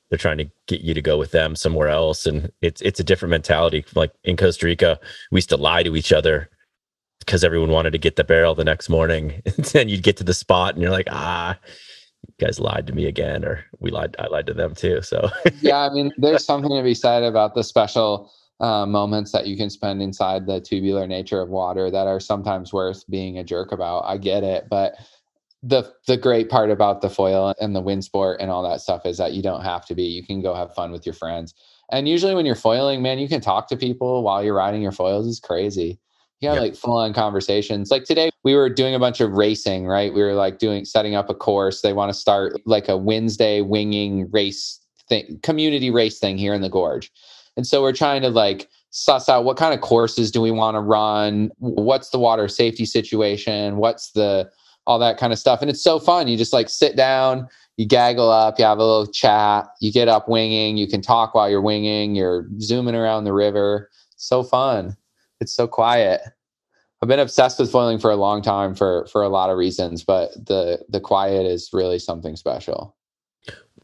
[0.09, 3.03] they're trying to get you to go with them somewhere else and it's it's a
[3.03, 4.99] different mentality like in Costa Rica
[5.31, 6.49] we used to lie to each other
[7.19, 10.23] because everyone wanted to get the barrel the next morning and then you'd get to
[10.23, 11.57] the spot and you're like ah
[12.27, 15.29] you guys lied to me again or we lied I lied to them too so
[15.61, 19.55] yeah I mean there's something to be said about the special uh, moments that you
[19.55, 23.71] can spend inside the tubular nature of water that are sometimes worth being a jerk
[23.71, 24.95] about I get it but
[25.63, 29.05] the the great part about the foil and the wind sport and all that stuff
[29.05, 30.03] is that you don't have to be.
[30.03, 31.53] You can go have fun with your friends.
[31.91, 34.91] And usually when you're foiling, man, you can talk to people while you're riding your
[34.91, 35.27] foils.
[35.27, 35.99] is crazy.
[36.41, 36.61] You have yep.
[36.61, 37.91] like full on conversations.
[37.91, 40.13] Like today, we were doing a bunch of racing, right?
[40.13, 41.81] We were like doing setting up a course.
[41.81, 46.61] They want to start like a Wednesday winging race thing, community race thing here in
[46.61, 47.11] the gorge.
[47.57, 50.75] And so we're trying to like suss out what kind of courses do we want
[50.75, 51.51] to run?
[51.57, 53.77] What's the water safety situation?
[53.77, 54.49] What's the
[54.89, 55.61] all that kind of stuff.
[55.61, 56.27] And it's so fun.
[56.27, 57.47] You just like sit down,
[57.77, 61.35] you gaggle up, you have a little chat, you get up winging, you can talk
[61.35, 63.91] while you're winging, you're zooming around the river.
[64.15, 64.97] So fun.
[65.39, 66.21] It's so quiet.
[67.01, 70.03] I've been obsessed with foiling for a long time for for a lot of reasons,
[70.03, 72.95] but the the quiet is really something special.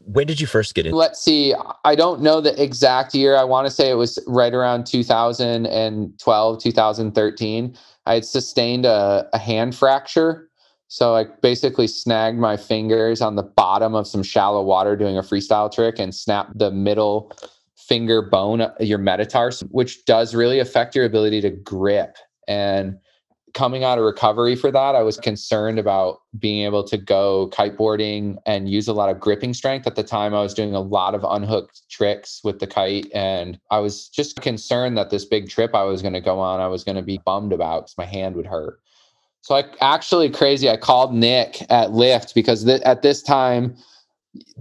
[0.04, 0.92] When did you first get in?
[0.92, 1.54] Let's see.
[1.84, 3.36] I don't know the exact year.
[3.36, 7.76] I want to say it was right around 2012, 2013.
[8.04, 10.46] I had sustained a, a hand fracture
[10.88, 15.22] so I basically snagged my fingers on the bottom of some shallow water doing a
[15.22, 17.32] freestyle trick and snapped the middle
[17.86, 22.16] finger bone, uh, your metatarsus, which does really affect your ability to grip.
[22.48, 22.98] And
[23.54, 28.36] coming out of recovery for that, I was concerned about being able to go kiteboarding
[28.44, 29.86] and use a lot of gripping strength.
[29.86, 33.06] At the time, I was doing a lot of unhooked tricks with the kite.
[33.14, 36.60] And I was just concerned that this big trip I was going to go on,
[36.60, 38.78] I was going to be bummed about because my hand would hurt.
[39.40, 40.68] So I actually crazy.
[40.68, 43.76] I called Nick at Lift because th- at this time,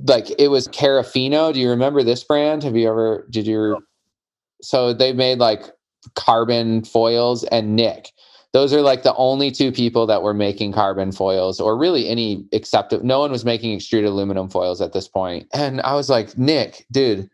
[0.07, 1.53] like it was Carafino.
[1.53, 2.63] Do you remember this brand?
[2.63, 3.27] Have you ever?
[3.29, 3.83] Did you?
[4.61, 5.63] So they made like
[6.15, 8.11] carbon foils and Nick.
[8.53, 12.45] Those are like the only two people that were making carbon foils, or really any
[12.51, 15.47] except no one was making extruded aluminum foils at this point.
[15.53, 17.29] And I was like, Nick, dude,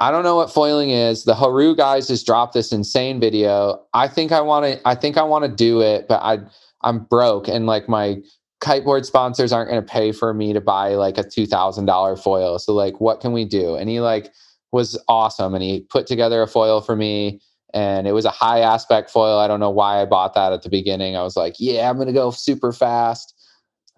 [0.00, 1.24] I don't know what foiling is.
[1.24, 3.84] The Haru guys just dropped this insane video.
[3.92, 4.88] I think I want to.
[4.88, 6.38] I think I want to do it, but I
[6.80, 8.16] I'm broke and like my
[8.62, 12.72] kiteboard sponsors aren't going to pay for me to buy like a $2000 foil so
[12.72, 13.74] like what can we do?
[13.74, 14.32] And he like
[14.70, 17.40] was awesome and he put together a foil for me
[17.74, 19.38] and it was a high aspect foil.
[19.38, 21.16] I don't know why i bought that at the beginning.
[21.16, 23.34] I was like yeah i'm going to go super fast.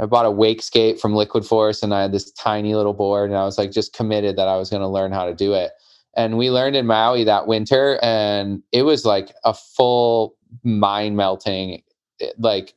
[0.01, 3.31] I bought a wake skate from liquid force and i had this tiny little board
[3.31, 5.53] and i was like just committed that i was going to learn how to do
[5.53, 5.73] it.
[6.17, 11.83] And we learned in maui that winter and it was like a full mind melting
[12.39, 12.75] like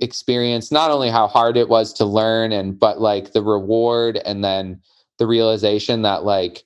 [0.00, 4.44] experience not only how hard it was to learn and but like the reward and
[4.44, 4.80] then
[5.18, 6.64] the realization that like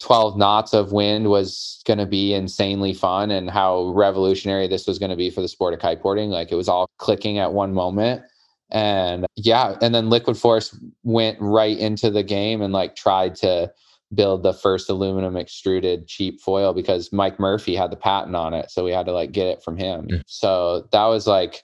[0.00, 4.98] 12 knots of wind was going to be insanely fun and how revolutionary this was
[4.98, 6.28] going to be for the sport of kiteboarding.
[6.28, 8.22] Like it was all clicking at one moment.
[8.70, 13.72] And yeah and then liquid force went right into the game and like tried to
[14.12, 18.70] build the first aluminum extruded cheap foil because mike murphy had the patent on it
[18.70, 20.08] so we had to like get it from him.
[20.08, 20.22] Mm.
[20.26, 21.62] so that was like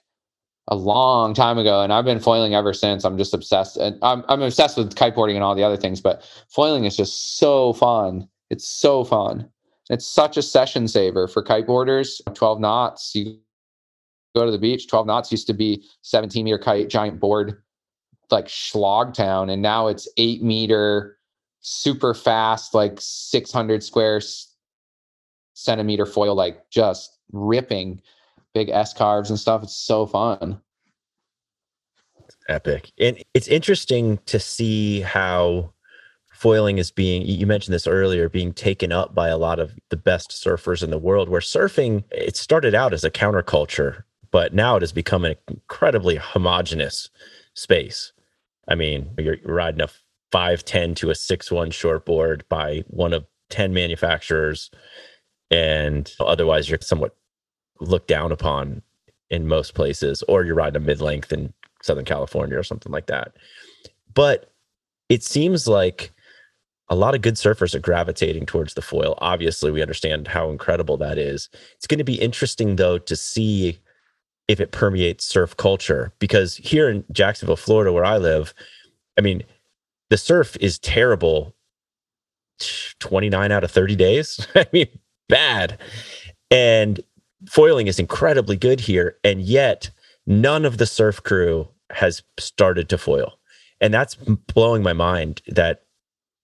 [0.69, 3.03] a long time ago and I've been foiling ever since.
[3.03, 6.23] I'm just obsessed and I'm I'm obsessed with kiteboarding and all the other things, but
[6.49, 8.27] foiling is just so fun.
[8.49, 9.49] It's so fun.
[9.89, 12.21] It's such a session saver for kiteboarders.
[12.33, 13.37] 12 knots, you
[14.35, 17.61] go to the beach, 12 knots used to be 17 meter kite giant board
[18.31, 21.17] like Schlog Town and now it's 8 meter
[21.59, 24.21] super fast like 600 square
[25.53, 28.01] centimeter foil like just ripping
[28.53, 29.63] big S carves and stuff.
[29.63, 30.61] It's so fun.
[32.49, 32.91] Epic.
[32.99, 35.73] And it's interesting to see how
[36.33, 39.95] foiling is being you mentioned this earlier being taken up by a lot of the
[39.95, 44.75] best surfers in the world where surfing it started out as a counterculture but now
[44.75, 47.09] it has become an incredibly homogenous
[47.53, 48.11] space
[48.67, 49.87] i mean you're riding a
[50.33, 54.69] 510 to a 6-1 shortboard by one of 10 manufacturers
[55.49, 57.15] and otherwise you're somewhat
[57.79, 58.81] looked down upon
[59.29, 63.07] in most places, or you're riding a mid length in Southern California or something like
[63.07, 63.33] that.
[64.13, 64.51] But
[65.09, 66.11] it seems like
[66.89, 69.15] a lot of good surfers are gravitating towards the foil.
[69.19, 71.49] Obviously, we understand how incredible that is.
[71.75, 73.79] It's going to be interesting, though, to see
[74.47, 78.53] if it permeates surf culture because here in Jacksonville, Florida, where I live,
[79.17, 79.43] I mean,
[80.09, 81.55] the surf is terrible
[82.99, 84.47] 29 out of 30 days.
[84.55, 84.87] I mean,
[85.29, 85.79] bad.
[86.51, 87.01] And
[87.49, 89.89] foiling is incredibly good here, and yet
[90.25, 93.39] none of the surf crew has started to foil.
[93.81, 95.83] And that's blowing my mind that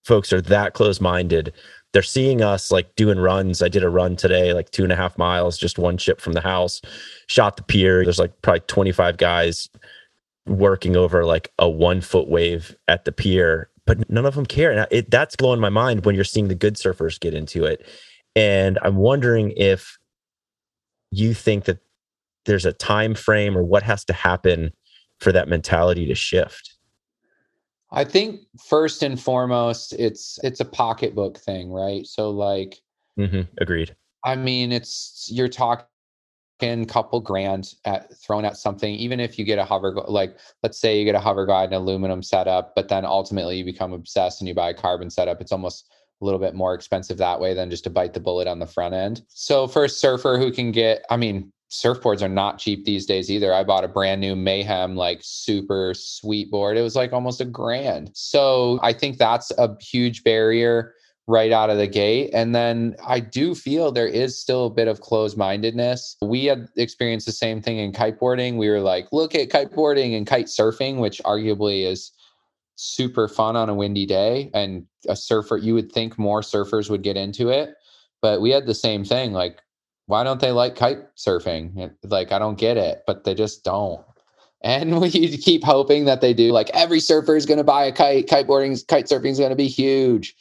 [0.04, 1.54] folks are that close minded.
[1.94, 3.64] They're seeing us like doing runs.
[3.64, 6.34] I did a run today, like two and a half miles, just one chip from
[6.34, 6.82] the house,
[7.28, 8.04] shot the pier.
[8.04, 9.70] There's like probably 25 guys
[10.46, 14.72] working over like a one foot wave at the pier, but none of them care.
[14.72, 17.88] And it, that's blowing my mind when you're seeing the good surfers get into it.
[18.36, 19.98] And I'm wondering if
[21.12, 21.80] you think that
[22.46, 24.72] there's a time frame or what has to happen
[25.20, 26.76] for that mentality to shift?
[27.92, 32.06] I think first and foremost, it's it's a pocketbook thing, right?
[32.06, 32.78] So like,
[33.18, 33.42] mm-hmm.
[33.60, 33.96] agreed.
[34.24, 35.86] I mean, it's you're talking
[36.88, 41.00] couple grand at thrown at something even if you get a hover like let's say
[41.00, 44.48] you get a Hover Glide and aluminum setup but then ultimately you become obsessed and
[44.50, 45.90] you buy a carbon setup it's almost
[46.22, 48.66] a little bit more expensive that way than just to bite the bullet on the
[48.66, 49.22] front end.
[49.30, 53.30] So for a surfer who can get, I mean, surfboards are not cheap these days
[53.30, 53.54] either.
[53.54, 56.78] I bought a brand new Mayhem, like super sweet board.
[56.78, 58.12] It was like almost a grand.
[58.14, 60.94] So I think that's a huge barrier
[61.28, 62.32] right out of the gate.
[62.34, 66.18] And then I do feel there is still a bit of closed mindedness.
[66.24, 68.58] We had experienced the same thing in kiteboarding.
[68.58, 72.12] We were like, look at kiteboarding and kite surfing, which arguably is
[72.82, 77.04] super fun on a windy day and a surfer you would think more surfers would
[77.04, 77.76] get into it
[78.22, 79.60] but we had the same thing like
[80.06, 81.92] why don't they like kite surfing?
[82.04, 84.04] Like i don't get it but they just don't.
[84.62, 87.94] And we keep hoping that they do like every surfer is going to buy a
[87.94, 90.36] kite kiteboarding kite surfing is going to be huge.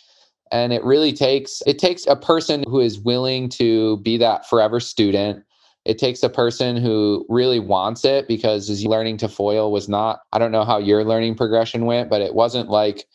[0.51, 4.81] And it really takes it takes a person who is willing to be that forever
[4.81, 5.45] student
[5.89, 10.21] it takes a person who really wants it because as learning to foil was not,
[10.35, 13.07] I don't know how your learning progression went, but it wasn't like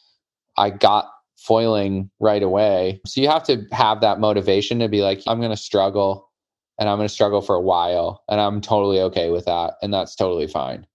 [0.58, 1.08] I got
[1.38, 3.00] foiling right away.
[3.06, 6.32] So you have to have that motivation to be like, I'm going to struggle
[6.80, 8.24] and I'm going to struggle for a while.
[8.28, 9.76] And I'm totally okay with that.
[9.84, 10.88] And that's totally fine.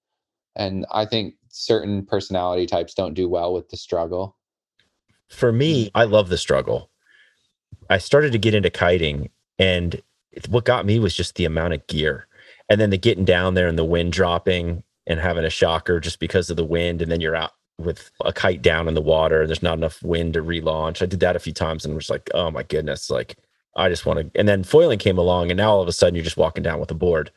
[0.57, 4.37] And I think certain personality types don't do well with the struggle.
[5.29, 5.91] For me, mm.
[5.95, 6.91] I love the struggle.
[7.89, 10.03] I started to get into kiting and
[10.49, 12.27] what got me was just the amount of gear.
[12.69, 16.21] And then the getting down there and the wind dropping and having a shocker just
[16.21, 19.41] because of the wind and then you're out with a kite down in the water
[19.41, 21.01] and there's not enough wind to relaunch.
[21.01, 23.37] I did that a few times and was like oh my goodness like
[23.77, 26.15] i just want to and then foiling came along and now all of a sudden
[26.15, 27.31] you're just walking down with a board.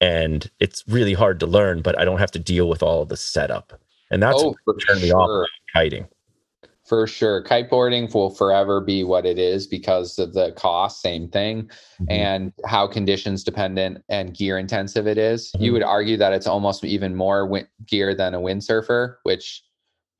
[0.00, 3.08] And it's really hard to learn but i don't have to deal with all of
[3.08, 3.72] the setup.
[4.10, 5.08] And that's oh, what turned sure.
[5.08, 6.06] me off kiting
[6.92, 7.42] for sure.
[7.42, 12.04] Kiteboarding will forever be what it is because of the cost, same thing, mm-hmm.
[12.10, 15.52] and how conditions dependent and gear intensive it is.
[15.52, 15.64] Mm-hmm.
[15.64, 19.64] You would argue that it's almost even more win- gear than a windsurfer, which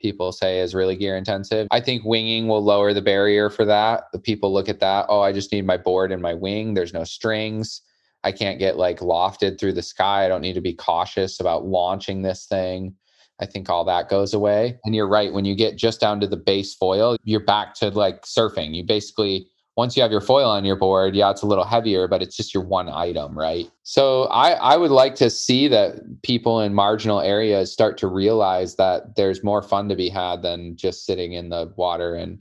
[0.00, 1.68] people say is really gear intensive.
[1.70, 4.04] I think winging will lower the barrier for that.
[4.14, 6.72] The people look at that, oh, I just need my board and my wing.
[6.72, 7.82] There's no strings.
[8.24, 10.24] I can't get like lofted through the sky.
[10.24, 12.94] I don't need to be cautious about launching this thing.
[13.40, 14.78] I think all that goes away.
[14.84, 15.32] And you're right.
[15.32, 18.74] When you get just down to the base foil, you're back to like surfing.
[18.74, 22.06] You basically, once you have your foil on your board, yeah, it's a little heavier,
[22.06, 23.70] but it's just your one item, right?
[23.82, 28.76] So I, I would like to see that people in marginal areas start to realize
[28.76, 32.40] that there's more fun to be had than just sitting in the water and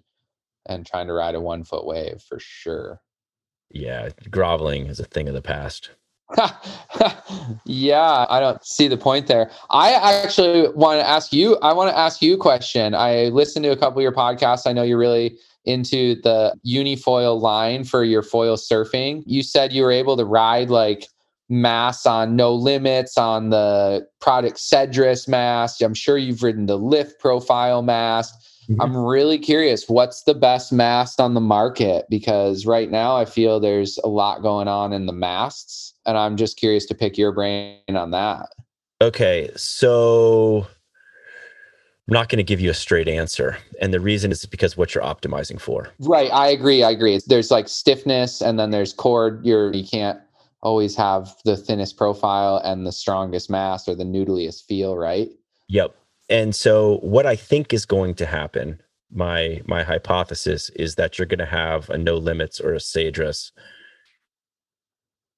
[0.68, 3.02] and trying to ride a one foot wave for sure.
[3.72, 5.90] Yeah, groveling is a thing of the past.
[7.66, 9.52] yeah, I don't see the point there.
[9.70, 11.58] I actually want to ask you.
[11.58, 12.94] I want to ask you a question.
[12.94, 14.66] I listened to a couple of your podcasts.
[14.66, 19.24] I know you're really into the unifoil line for your foil surfing.
[19.26, 21.08] You said you were able to ride like
[21.50, 25.82] mass on no limits on the product Cedrus mast.
[25.82, 28.34] I'm sure you've ridden the lift profile mast.
[28.70, 28.82] Mm-hmm.
[28.82, 33.60] I'm really curious what's the best mast on the market because right now I feel
[33.60, 37.32] there's a lot going on in the masts and I'm just curious to pick your
[37.32, 38.50] brain on that.
[39.02, 40.68] Okay, so
[42.08, 43.58] I'm not going to give you a straight answer.
[43.82, 45.90] And the reason is because what you're optimizing for.
[46.00, 46.84] Right, I agree.
[46.84, 47.20] I agree.
[47.26, 49.46] There's like stiffness and then there's chord.
[49.46, 50.20] You're you can't
[50.62, 55.30] always have the thinnest profile and the strongest mass or the noodliest feel, right?
[55.70, 55.96] Yep
[56.32, 58.82] and so what I think is going to happen,
[59.12, 63.52] my my hypothesis is that you're going to have a no limits or a Cedrus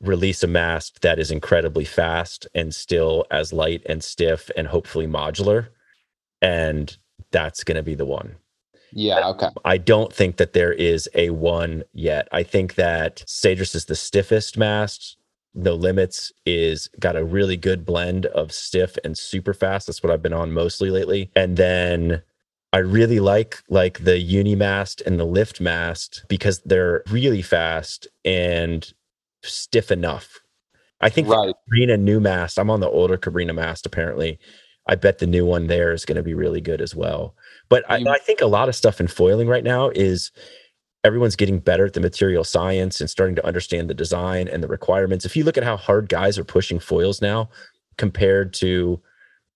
[0.04, 5.08] release a mast that is incredibly fast and still as light and stiff and hopefully
[5.08, 5.68] modular
[6.42, 6.98] and
[7.32, 8.36] that's going to be the one
[8.92, 13.76] yeah okay i don't think that there is a one yet i think that Cedrus
[13.76, 15.18] is the stiffest mast
[15.56, 19.88] no Limits is got a really good blend of stiff and super fast.
[19.88, 21.32] That's what I've been on mostly lately.
[21.36, 22.24] And then
[22.72, 28.92] I really like like the Unimast and the Lift Mast because they're really fast and
[29.44, 30.40] stiff enough.
[31.02, 31.54] I think right.
[31.72, 32.58] Cabrinha new mast.
[32.58, 34.40] I'm on the older Cabrinha mast apparently.
[34.88, 37.36] I bet the new one there is going to be really good as well.
[37.70, 38.08] But I, mm.
[38.08, 40.32] I think a lot of stuff in foiling right now is
[41.04, 44.68] everyone's getting better at the material science and starting to understand the design and the
[44.68, 45.26] requirements.
[45.26, 47.50] If you look at how hard guys are pushing foils now
[47.98, 49.02] compared to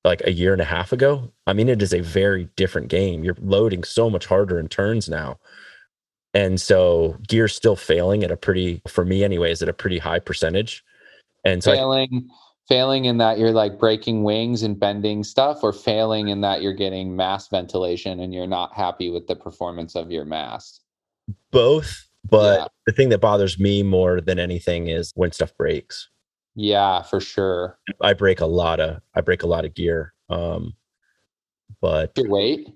[0.03, 3.23] like a year and a half ago, I mean, it is a very different game.
[3.23, 5.39] You're loading so much harder in turns now.
[6.37, 10.19] And so gear's still failing at a pretty, for me anyways, at a pretty high
[10.19, 10.83] percentage.
[11.43, 12.33] And so failing, I,
[12.67, 16.73] failing in that you're like breaking wings and bending stuff, or failing in that you're
[16.73, 20.83] getting mass ventilation and you're not happy with the performance of your mast
[21.51, 22.67] both, but yeah.
[22.85, 26.09] the thing that bothers me more than anything is when stuff breaks.
[26.55, 27.77] Yeah, for sure.
[28.01, 30.13] I break a lot of I break a lot of gear.
[30.29, 30.73] Um
[31.81, 32.69] but your weight?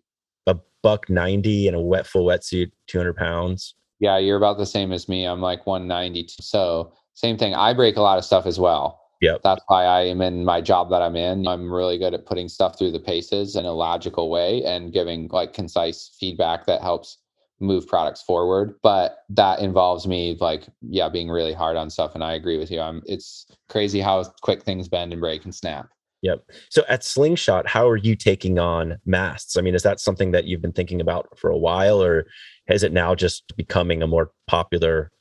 [0.83, 3.75] Buck ninety and a wet full wetsuit, two hundred pounds.
[3.99, 5.25] Yeah, you're about the same as me.
[5.25, 6.33] I'm like 190.
[6.41, 7.53] So same thing.
[7.53, 8.99] I break a lot of stuff as well.
[9.21, 9.37] Yeah.
[9.43, 11.47] That's why I am in my job that I'm in.
[11.47, 15.27] I'm really good at putting stuff through the paces in a logical way and giving
[15.27, 17.19] like concise feedback that helps
[17.61, 22.23] move products forward but that involves me like yeah being really hard on stuff and
[22.23, 25.87] i agree with you i'm it's crazy how quick things bend and break and snap
[26.21, 26.43] yep.
[26.69, 30.45] So at slingshot how are you taking on masts i mean is that something that
[30.45, 32.25] you've been thinking about for a while or
[32.67, 35.11] is it now just becoming a more popular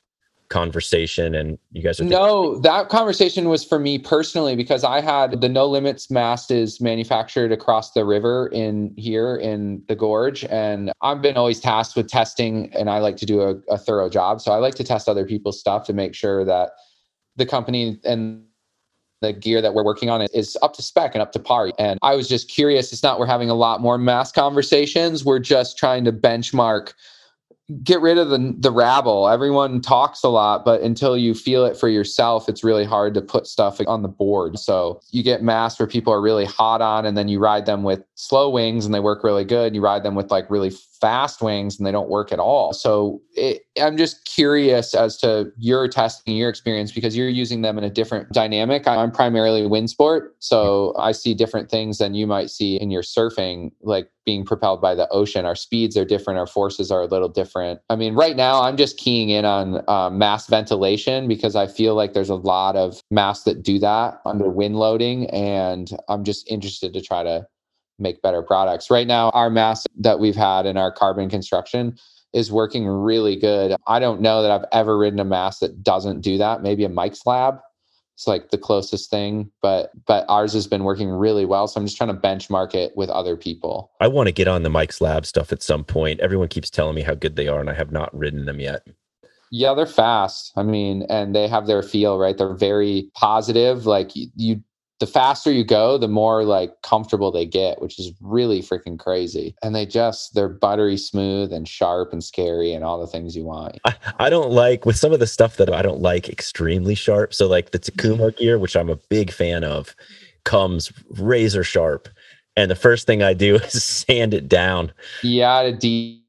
[0.51, 5.39] conversation and you guys are no that conversation was for me personally because i had
[5.39, 10.91] the no limits mast is manufactured across the river in here in the gorge and
[11.01, 14.41] i've been always tasked with testing and i like to do a, a thorough job.
[14.41, 16.71] So i like to test other people's stuff to make sure that
[17.37, 18.43] the company and
[19.21, 21.71] the gear that we're working on is up to spec and up to par.
[21.77, 22.91] And I was just curious.
[22.91, 25.23] It's not we're having a lot more mass conversations.
[25.23, 26.93] We're just trying to benchmark
[27.83, 29.29] get rid of the the rabble.
[29.29, 33.21] Everyone talks a lot, but until you feel it for yourself, it's really hard to
[33.21, 34.59] put stuff on the board.
[34.59, 37.83] So you get mass where people are really hot on, and then you ride them
[37.83, 39.75] with slow wings and they work really good.
[39.75, 40.71] You ride them with like really
[41.01, 42.73] fast wings and they don't work at all.
[42.73, 47.77] So it, I'm just curious as to your testing, your experience, because you're using them
[47.77, 48.87] in a different dynamic.
[48.87, 50.35] I'm primarily wind sport.
[50.39, 54.81] So I see different things than you might see in your surfing, like being propelled
[54.81, 55.45] by the ocean.
[55.45, 57.79] Our speeds are different, our forces are a little different.
[57.89, 61.95] I mean, right now I'm just keying in on uh, mass ventilation because I feel
[61.95, 65.27] like there's a lot of mass that do that under wind loading.
[65.31, 67.47] And I'm just interested to try to
[68.01, 68.89] make better products.
[68.89, 71.97] Right now, our mass that we've had in our carbon construction
[72.33, 73.75] is working really good.
[73.87, 76.61] I don't know that I've ever ridden a mass that doesn't do that.
[76.61, 77.59] Maybe a Mike's Lab.
[78.15, 81.67] It's like the closest thing, but but ours has been working really well.
[81.67, 83.91] So I'm just trying to benchmark it with other people.
[83.99, 86.19] I want to get on the Mike's Lab stuff at some point.
[86.19, 88.85] Everyone keeps telling me how good they are, and I have not ridden them yet.
[89.49, 90.53] Yeah, they're fast.
[90.55, 92.37] I mean, and they have their feel, right?
[92.37, 93.85] They're very positive.
[93.85, 94.63] Like you, you
[95.01, 99.55] the faster you go, the more like comfortable they get, which is really freaking crazy.
[99.61, 103.43] And they just they're buttery smooth and sharp and scary and all the things you
[103.43, 103.79] want.
[103.83, 107.33] I, I don't like with some of the stuff that I don't like extremely sharp.
[107.33, 108.37] So like the Takuma mm-hmm.
[108.37, 109.95] gear, which I'm a big fan of,
[110.45, 112.07] comes razor sharp.
[112.55, 114.93] And the first thing I do is sand it down.
[115.23, 116.23] Yeah, to de-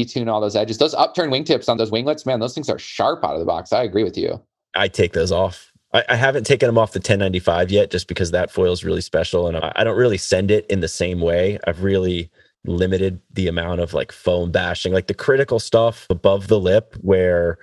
[0.00, 0.78] detune all those edges.
[0.78, 3.74] Those upturn wingtips on those winglets, man, those things are sharp out of the box.
[3.74, 4.40] I agree with you.
[4.74, 8.30] I take those off I, I, haven't taken them off the 1095 yet, just because
[8.30, 11.20] that foil is really special, and I, I don't really send it in the same
[11.20, 11.58] way.
[11.66, 12.30] I've really
[12.64, 17.58] limited the amount of like foam bashing, like the critical stuff above the lip, where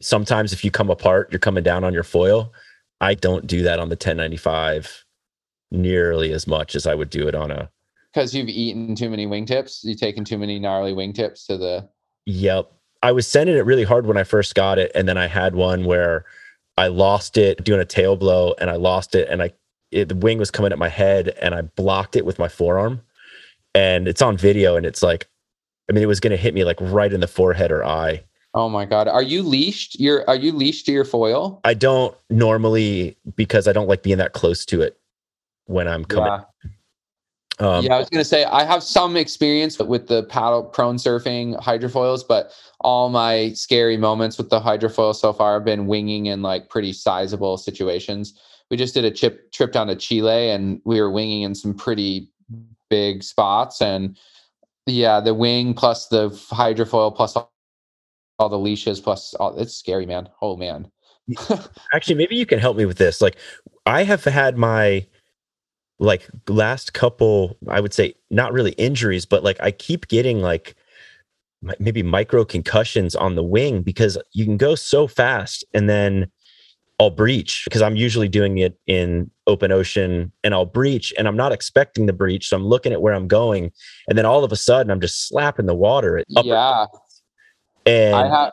[0.00, 2.52] sometimes if you come apart, you're coming down on your foil.
[3.00, 5.04] I don't do that on the 1095
[5.70, 7.70] nearly as much as I would do it on a.
[8.12, 11.88] Because you've eaten too many wingtips, you've taken too many gnarly wingtips to the.
[12.26, 12.70] Yep,
[13.02, 15.56] I was sending it really hard when I first got it, and then I had
[15.56, 16.24] one where
[16.76, 19.52] I lost it doing a tail blow and I lost it and I
[19.90, 23.00] it, the wing was coming at my head and I blocked it with my forearm
[23.74, 25.28] and it's on video and it's like
[25.88, 28.24] I mean it was going to hit me like right in the forehead or eye.
[28.54, 29.08] Oh my god.
[29.08, 29.98] Are you leashed?
[30.00, 31.60] You're are you leashed to your foil?
[31.64, 34.98] I don't normally because I don't like being that close to it
[35.66, 36.26] when I'm coming.
[36.26, 36.70] Yeah.
[37.60, 40.96] Um, yeah, I was going to say I have some experience with the paddle prone
[40.96, 46.26] surfing hydrofoils, but all my scary moments with the hydrofoil so far have been winging
[46.26, 48.38] in like pretty sizable situations.
[48.70, 51.74] We just did a chip trip down to Chile and we were winging in some
[51.74, 52.28] pretty
[52.90, 53.80] big spots.
[53.80, 54.18] And
[54.86, 57.52] yeah, the wing plus the hydrofoil plus all,
[58.40, 60.28] all the leashes plus all, it's scary, man.
[60.42, 60.90] Oh man.
[61.94, 63.20] Actually, maybe you can help me with this.
[63.20, 63.36] Like
[63.86, 65.06] I have had my
[66.04, 70.74] like last couple i would say not really injuries but like i keep getting like
[71.78, 76.30] maybe micro concussions on the wing because you can go so fast and then
[77.00, 81.36] I'll breach because I'm usually doing it in open ocean and I'll breach and I'm
[81.36, 82.48] not expecting the breach.
[82.48, 83.72] So I'm looking at where I'm going.
[84.08, 86.22] And then all of a sudden I'm just slapping the water.
[86.28, 86.86] yeah.
[87.84, 88.52] And I have,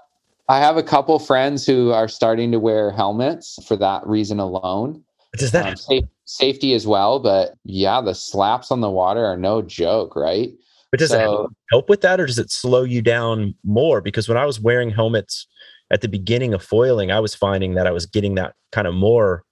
[0.50, 5.04] I have a couple friends who are starting to wear helmets for that reason alone.
[5.38, 6.02] Does that um,
[6.32, 7.20] safety as well.
[7.20, 10.52] But yeah, the slaps on the water are no joke, right?
[10.92, 14.02] But does so, it help with that or does it slow you down more?
[14.02, 15.48] Because when I was wearing helmets
[15.92, 18.94] at the beginning of foiling, I was finding that I was getting that kind of
[18.94, 19.44] more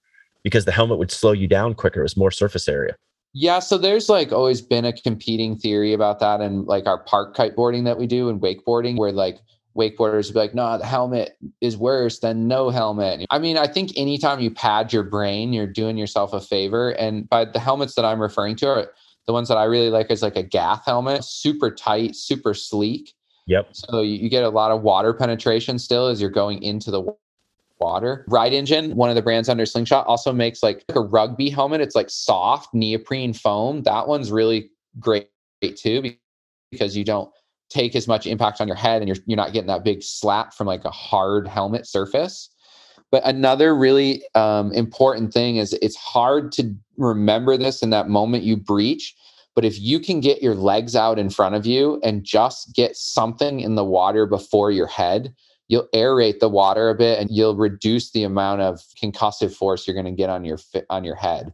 [0.42, 2.00] because the helmet would slow you down quicker.
[2.00, 2.96] It was more surface area.
[3.32, 7.36] Yeah, so there's like always been a competing theory about that and like our park
[7.36, 9.38] kiteboarding that we do and wakeboarding where like
[9.76, 13.26] wakeboarders would be like, no, the helmet is worse than no helmet.
[13.30, 16.90] I mean, I think anytime you pad your brain, you're doing yourself a favor.
[16.90, 18.92] And by the helmets that I'm referring to are
[19.26, 23.14] the ones that I really like is like a Gath helmet, super tight, super sleek.
[23.46, 23.68] Yep.
[23.72, 27.02] So you, you get a lot of water penetration still as you're going into the
[27.80, 28.24] water.
[28.28, 31.80] Ride Engine, one of the brands under Slingshot, also makes like a rugby helmet.
[31.80, 33.82] It's like soft neoprene foam.
[33.82, 35.28] That one's really great
[35.76, 36.14] too
[36.70, 37.30] because you don't
[37.70, 40.52] take as much impact on your head and you're you're not getting that big slap
[40.52, 42.50] from like a hard helmet surface.
[43.10, 48.44] But another really um, important thing is it's hard to remember this in that moment
[48.44, 49.16] you breach.
[49.56, 52.96] But if you can get your legs out in front of you and just get
[52.96, 55.34] something in the water before your head,
[55.66, 59.94] you'll aerate the water a bit and you'll reduce the amount of concussive force you're
[59.94, 60.58] going to get on your
[60.88, 61.52] on your head.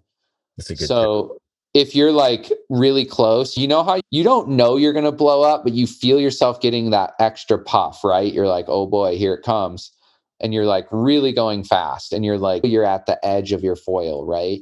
[0.59, 1.43] That's a good so tip
[1.77, 5.43] if you're like really close, you know how you don't know you're going to blow
[5.43, 8.33] up, but you feel yourself getting that extra puff, right?
[8.33, 9.93] You're like, oh boy, here it comes.
[10.41, 13.77] And you're like really going fast and you're like, you're at the edge of your
[13.77, 14.61] foil, right?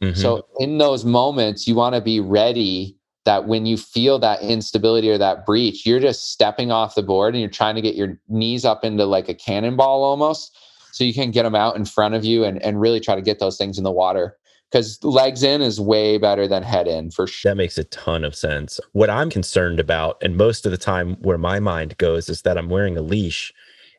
[0.00, 0.20] Mm-hmm.
[0.20, 5.10] So in those moments, you want to be ready that when you feel that instability
[5.10, 8.20] or that breach, you're just stepping off the board and you're trying to get your
[8.28, 10.56] knees up into like a cannonball almost
[10.92, 13.22] so you can get them out in front of you and, and really try to
[13.22, 14.36] get those things in the water
[14.72, 17.50] because legs in is way better than head in for sure.
[17.50, 18.80] That makes a ton of sense.
[18.92, 22.56] What I'm concerned about, and most of the time where my mind goes, is that
[22.56, 23.52] I'm wearing a leash.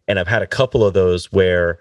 [0.07, 1.79] And I've had a couple of those where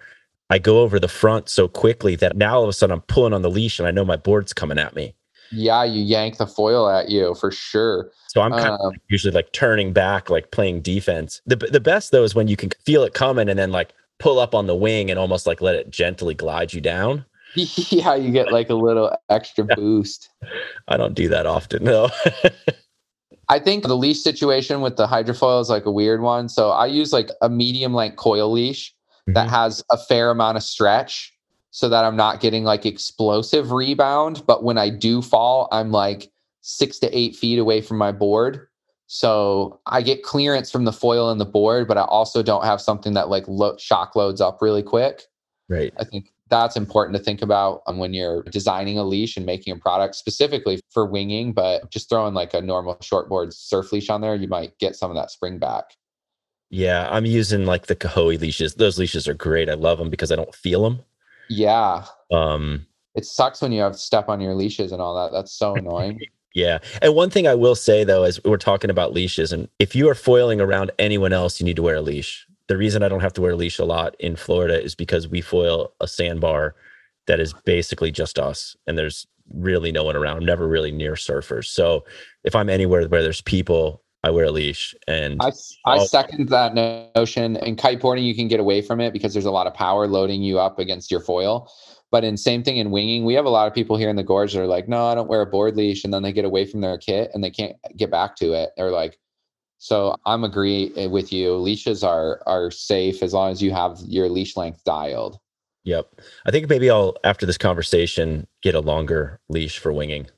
[0.50, 3.32] I go over the front so quickly that now all of a sudden I'm pulling
[3.32, 5.14] on the leash and I know my board's coming at me.
[5.50, 8.10] Yeah, you yank the foil at you for sure.
[8.28, 11.42] So I'm kind um, of usually like turning back, like playing defense.
[11.46, 14.38] The the best though is when you can feel it coming and then like pull
[14.38, 17.26] up on the wing and almost like let it gently glide you down.
[17.90, 20.30] yeah, you get like a little extra boost.
[20.88, 22.10] I don't do that often, no.
[23.48, 26.48] I think the leash situation with the hydrofoil is like a weird one.
[26.48, 28.94] So I use like a medium length coil leash
[29.28, 29.34] mm-hmm.
[29.34, 31.32] that has a fair amount of stretch
[31.70, 34.42] so that I'm not getting like explosive rebound.
[34.46, 36.30] But when I do fall, I'm like
[36.62, 38.68] six to eight feet away from my board.
[39.06, 42.80] So I get clearance from the foil and the board, but I also don't have
[42.80, 45.24] something that like lo- shock loads up really quick.
[45.68, 45.92] Right.
[45.98, 49.76] I think that's important to think about when you're designing a leash and making a
[49.76, 54.34] product specifically for winging, but just throwing like a normal shortboard surf leash on there,
[54.34, 55.96] you might get some of that spring back.
[56.68, 58.74] Yeah, I'm using like the Cahoe leashes.
[58.74, 59.70] Those leashes are great.
[59.70, 61.00] I love them because I don't feel them.
[61.48, 62.04] Yeah.
[62.30, 65.34] Um, it sucks when you have step on your leashes and all that.
[65.34, 66.20] That's so annoying.
[66.54, 66.80] Yeah.
[67.00, 70.06] And one thing I will say though, is we're talking about leashes, and if you
[70.10, 72.46] are foiling around anyone else, you need to wear a leash.
[72.68, 75.28] The reason I don't have to wear a leash a lot in Florida is because
[75.28, 76.74] we foil a sandbar
[77.26, 80.38] that is basically just us, and there's really no one around.
[80.38, 81.66] I'm never really near surfers.
[81.66, 82.04] So
[82.44, 84.94] if I'm anywhere where there's people, I wear a leash.
[85.08, 85.50] And I,
[85.84, 86.74] I second that
[87.14, 87.56] notion.
[87.56, 90.42] In kiteboarding, you can get away from it because there's a lot of power loading
[90.42, 91.70] you up against your foil.
[92.10, 94.22] But in same thing in winging, we have a lot of people here in the
[94.22, 96.04] gorge that are like, no, I don't wear a board leash.
[96.04, 98.70] And then they get away from their kit and they can't get back to it.
[98.76, 99.18] They're like,
[99.82, 101.56] so I'm agree eh, with you.
[101.56, 105.40] Leashes are are safe as long as you have your leash length dialed.
[105.82, 106.20] Yep.
[106.46, 110.28] I think maybe I'll after this conversation get a longer leash for winging.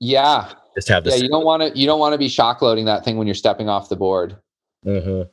[0.00, 0.52] Yeah.
[0.74, 1.16] Just have this.
[1.16, 3.28] Yeah, you don't want to you don't want to be shock loading that thing when
[3.28, 4.36] you're stepping off the board.
[4.84, 5.30] Mm-hmm.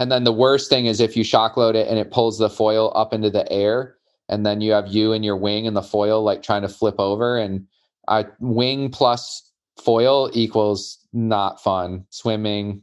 [0.00, 2.50] And then the worst thing is if you shock load it and it pulls the
[2.50, 3.94] foil up into the air
[4.28, 6.96] and then you have you and your wing and the foil like trying to flip
[6.98, 7.68] over and
[8.08, 12.82] uh, wing plus foil equals not fun swimming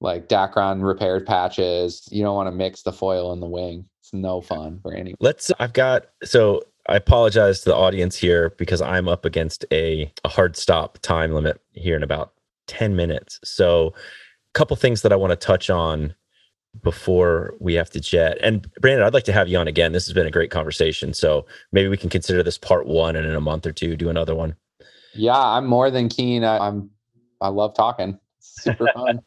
[0.00, 4.12] like dacron repaired patches you don't want to mix the foil and the wing it's
[4.12, 8.50] no fun for anyone let's uh, i've got so i apologize to the audience here
[8.58, 12.32] because i'm up against a, a hard stop time limit here in about
[12.68, 16.14] 10 minutes so a couple things that i want to touch on
[16.80, 18.38] before we have to jet.
[18.40, 19.92] And Brandon, I'd like to have you on again.
[19.92, 21.12] This has been a great conversation.
[21.12, 24.08] So maybe we can consider this part one and in a month or two do
[24.08, 24.56] another one.
[25.14, 26.44] Yeah, I'm more than keen.
[26.44, 26.90] I, am
[27.42, 28.18] I love talking.
[28.38, 29.20] It's super fun.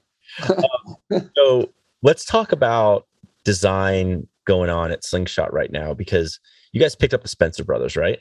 [0.50, 1.70] um, so
[2.02, 3.08] let's talk about
[3.44, 6.40] design going on at Slingshot right now because
[6.72, 8.20] you guys picked up the Spencer brothers, right?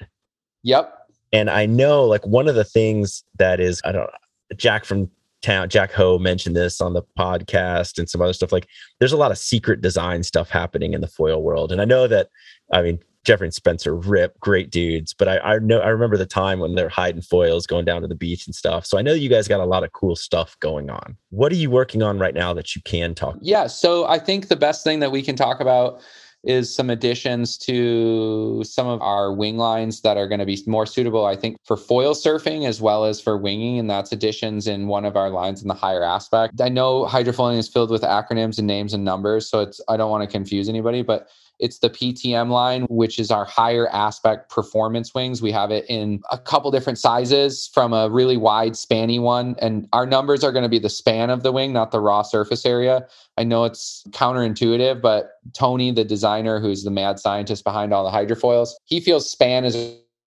[0.62, 0.92] Yep.
[1.32, 4.10] And I know like one of the things that is I don't
[4.56, 5.10] Jack from
[5.42, 5.68] town.
[5.68, 8.52] Jack Ho mentioned this on the podcast and some other stuff.
[8.52, 8.66] Like
[8.98, 11.70] there's a lot of secret design stuff happening in the foil world.
[11.70, 12.28] And I know that,
[12.72, 16.26] I mean, Jeffrey and Spencer rip great dudes, but I, I know I remember the
[16.26, 18.86] time when they're hiding foils, going down to the beach and stuff.
[18.86, 21.16] So I know you guys got a lot of cool stuff going on.
[21.30, 23.36] What are you working on right now that you can talk?
[23.40, 26.00] Yeah, so I think the best thing that we can talk about
[26.44, 30.86] is some additions to some of our wing lines that are going to be more
[30.86, 33.78] suitable, I think, for foil surfing as well as for winging.
[33.78, 36.60] And that's additions in one of our lines in the higher aspect.
[36.60, 40.10] I know hydrofoiling is filled with acronyms and names and numbers, so it's I don't
[40.10, 45.14] want to confuse anybody, but it's the PTM line, which is our higher aspect performance
[45.14, 45.40] wings.
[45.40, 49.54] We have it in a couple different sizes from a really wide, spanny one.
[49.60, 52.22] And our numbers are going to be the span of the wing, not the raw
[52.22, 53.06] surface area.
[53.38, 58.16] I know it's counterintuitive, but Tony, the designer, who's the mad scientist behind all the
[58.16, 59.76] hydrofoils, he feels span is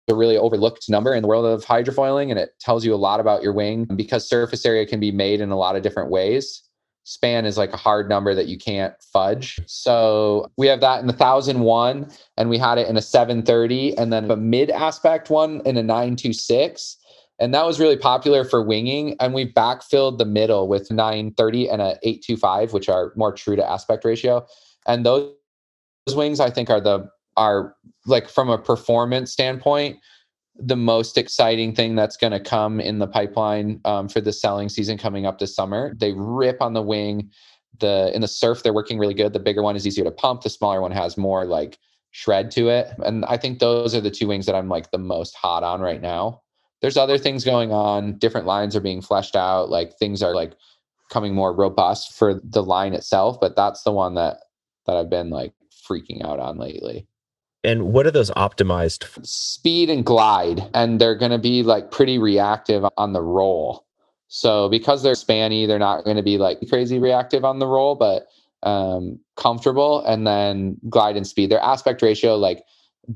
[0.08, 3.20] a really overlooked number in the world of hydrofoiling and it tells you a lot
[3.20, 6.62] about your wing because surface area can be made in a lot of different ways
[7.06, 9.60] span is like a hard number that you can't fudge.
[9.68, 14.12] So we have that in the 1001 and we had it in a 730 and
[14.12, 16.98] then a mid aspect one in a 926.
[17.40, 19.16] And that was really popular for winging.
[19.20, 23.70] And we backfilled the middle with 930 and a 825, which are more true to
[23.70, 24.46] aspect ratio.
[24.88, 25.32] And those,
[26.08, 27.76] those wings, I think, are the are
[28.06, 30.00] like from a performance standpoint,
[30.58, 34.70] the most exciting thing that's going to come in the pipeline um, for the selling
[34.70, 35.94] season coming up this summer.
[35.98, 37.32] They rip on the wing.
[37.80, 39.34] The in the surf, they're working really good.
[39.34, 40.42] The bigger one is easier to pump.
[40.42, 41.78] The smaller one has more like
[42.12, 42.88] shred to it.
[43.04, 45.82] And I think those are the two wings that I'm like the most hot on
[45.82, 46.42] right now.
[46.82, 48.18] There's other things going on.
[48.18, 49.70] Different lines are being fleshed out.
[49.70, 50.54] Like things are like
[51.10, 53.40] coming more robust for the line itself.
[53.42, 54.38] But that's the one that
[54.86, 55.52] that I've been like
[55.90, 57.08] freaking out on lately.
[57.66, 59.26] And what are those optimized?
[59.26, 60.70] Speed and glide.
[60.74, 63.86] And they're going to be like pretty reactive on the roll.
[64.28, 67.96] So because they're spanny, they're not going to be like crazy reactive on the roll,
[67.96, 68.28] but
[68.64, 70.06] um, comfortable.
[70.06, 71.50] And then glide and speed.
[71.50, 72.64] Their aspect ratio, like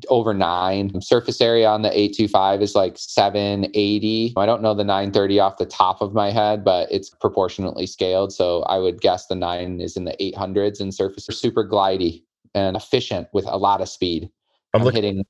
[0.10, 1.02] over nine.
[1.02, 4.34] Surface area on the 825 is like 780.
[4.38, 8.32] I don't know the 930 off the top of my head, but it's proportionately scaled.
[8.34, 11.26] So I would guess the nine is in the 800s in surface.
[11.26, 12.24] Super glidey
[12.54, 14.30] and efficient with a lot of speed.
[14.74, 15.26] I'm, I'm looking hitting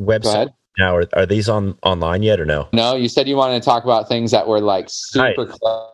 [0.00, 0.96] website now.
[0.96, 2.68] Are, are these on online yet or no?
[2.72, 5.90] No, you said you wanted to talk about things that were like super close,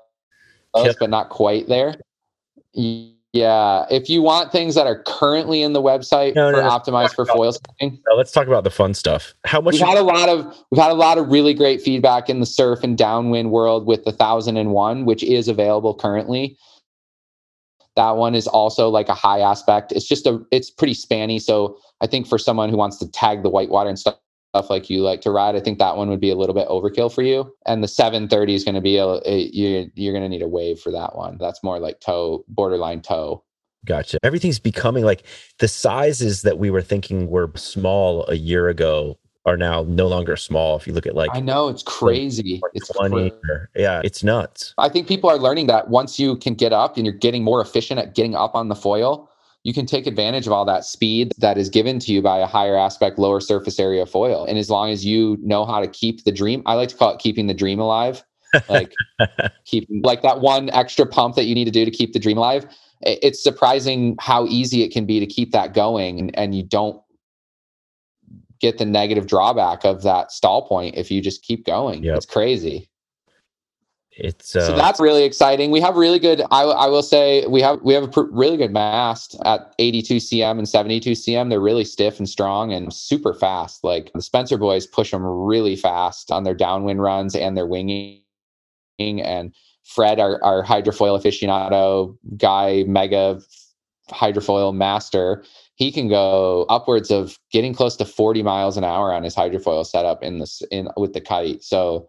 [0.74, 1.94] close but not quite there.
[3.34, 6.68] Yeah, if you want things that are currently in the website No, for no, no.
[6.68, 9.34] optimized for foil setting, Now, let's talk about the fun stuff.
[9.44, 9.72] How much?
[9.72, 12.46] we've had a lot of we've had a lot of really great feedback in the
[12.46, 16.56] surf and downwind world with the thousand and one, which is available currently.
[17.96, 19.92] That one is also like a high aspect.
[19.92, 21.40] It's just a it's pretty spanny.
[21.40, 24.16] So I think for someone who wants to tag the whitewater and stuff
[24.68, 27.12] like you like to ride, I think that one would be a little bit overkill
[27.12, 27.52] for you.
[27.66, 30.48] And the 730 is going to be a, a you you're going to need a
[30.48, 31.38] wave for that one.
[31.38, 33.44] That's more like toe borderline toe.
[33.84, 34.18] Gotcha.
[34.22, 35.24] Everything's becoming like
[35.58, 40.36] the sizes that we were thinking were small a year ago are now no longer
[40.36, 40.76] small.
[40.76, 42.62] If you look at like I know it's crazy.
[42.72, 44.74] It's 20, cra- or- yeah, it's nuts.
[44.78, 47.60] I think people are learning that once you can get up and you're getting more
[47.60, 49.30] efficient at getting up on the foil,
[49.62, 52.46] you can take advantage of all that speed that is given to you by a
[52.46, 54.44] higher aspect, lower surface area foil.
[54.44, 57.14] And as long as you know how to keep the dream, I like to call
[57.14, 58.22] it keeping the dream alive.
[58.68, 58.92] Like
[59.64, 62.38] keeping like that one extra pump that you need to do to keep the dream
[62.38, 62.66] alive.
[63.00, 67.00] It's surprising how easy it can be to keep that going and, and you don't
[68.64, 72.02] get the negative drawback of that stall point if you just keep going.
[72.02, 72.16] Yep.
[72.16, 72.88] It's crazy.
[74.16, 75.70] It's uh, so that's really exciting.
[75.72, 76.40] We have really good.
[76.52, 80.16] I, I will say we have we have a pr- really good mast at 82
[80.16, 81.50] cm and 72 cm.
[81.50, 83.82] They're really stiff and strong and super fast.
[83.82, 88.20] Like the Spencer boys push them really fast on their downwind runs and their winging.
[89.00, 89.52] And
[89.82, 93.40] Fred, our our hydrofoil aficionado guy, mega
[94.10, 95.44] hydrofoil master,
[95.76, 99.86] he can go upwards of getting close to 40 miles an hour on his hydrofoil
[99.86, 101.62] setup in this in with the kite.
[101.62, 102.08] So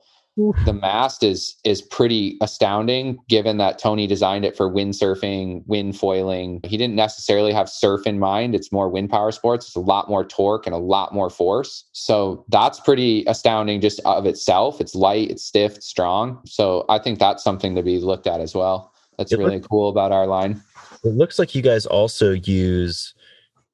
[0.66, 6.60] the mast is is pretty astounding given that Tony designed it for windsurfing, wind foiling.
[6.66, 8.54] He didn't necessarily have surf in mind.
[8.54, 9.68] It's more wind power sports.
[9.68, 11.86] It's a lot more torque and a lot more force.
[11.94, 14.82] So that's pretty astounding just of itself.
[14.82, 16.42] It's light, it's stiff, it's strong.
[16.46, 18.92] So I think that's something to be looked at as well.
[19.18, 20.62] That's It really cool about our line.
[21.06, 23.14] It looks like you guys also use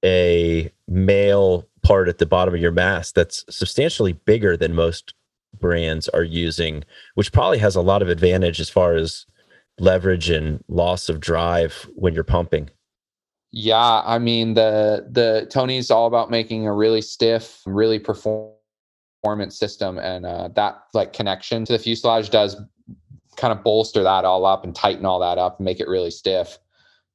[0.03, 5.13] a male part at the bottom of your mast that's substantially bigger than most
[5.59, 6.83] brands are using,
[7.15, 9.25] which probably has a lot of advantage as far as
[9.79, 12.69] leverage and loss of drive when you're pumping.
[13.51, 18.55] Yeah, I mean the the Tony's all about making a really stiff, really performance
[19.57, 22.55] system, and uh, that like connection to the fuselage does
[23.35, 26.11] kind of bolster that all up and tighten all that up and make it really
[26.11, 26.59] stiff.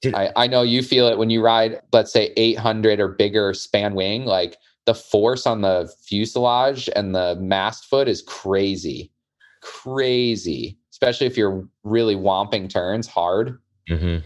[0.02, 0.14] Dude.
[0.14, 3.94] I, I know you feel it when you ride, let's say 800 or bigger span
[3.94, 9.10] wing, like the force on the fuselage and the mast foot is crazy,
[9.62, 13.58] crazy, especially if you're really womping turns hard.
[13.88, 14.24] Mm-hmm.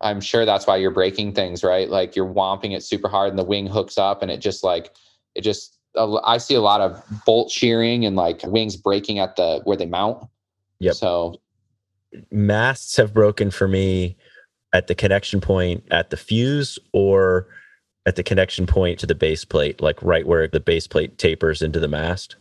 [0.00, 1.88] I'm sure that's why you're breaking things, right?
[1.88, 4.90] Like you're womping it super hard and the wing hooks up and it just like,
[5.34, 9.60] it just, I see a lot of bolt shearing and like wings breaking at the,
[9.64, 10.26] where they mount.
[10.80, 10.94] Yep.
[10.94, 11.40] So
[12.30, 14.16] Masts have broken for me
[14.74, 17.46] at the connection point at the fuse or
[18.04, 21.62] at the connection point to the base plate, like right where the base plate tapers
[21.62, 22.36] into the mast.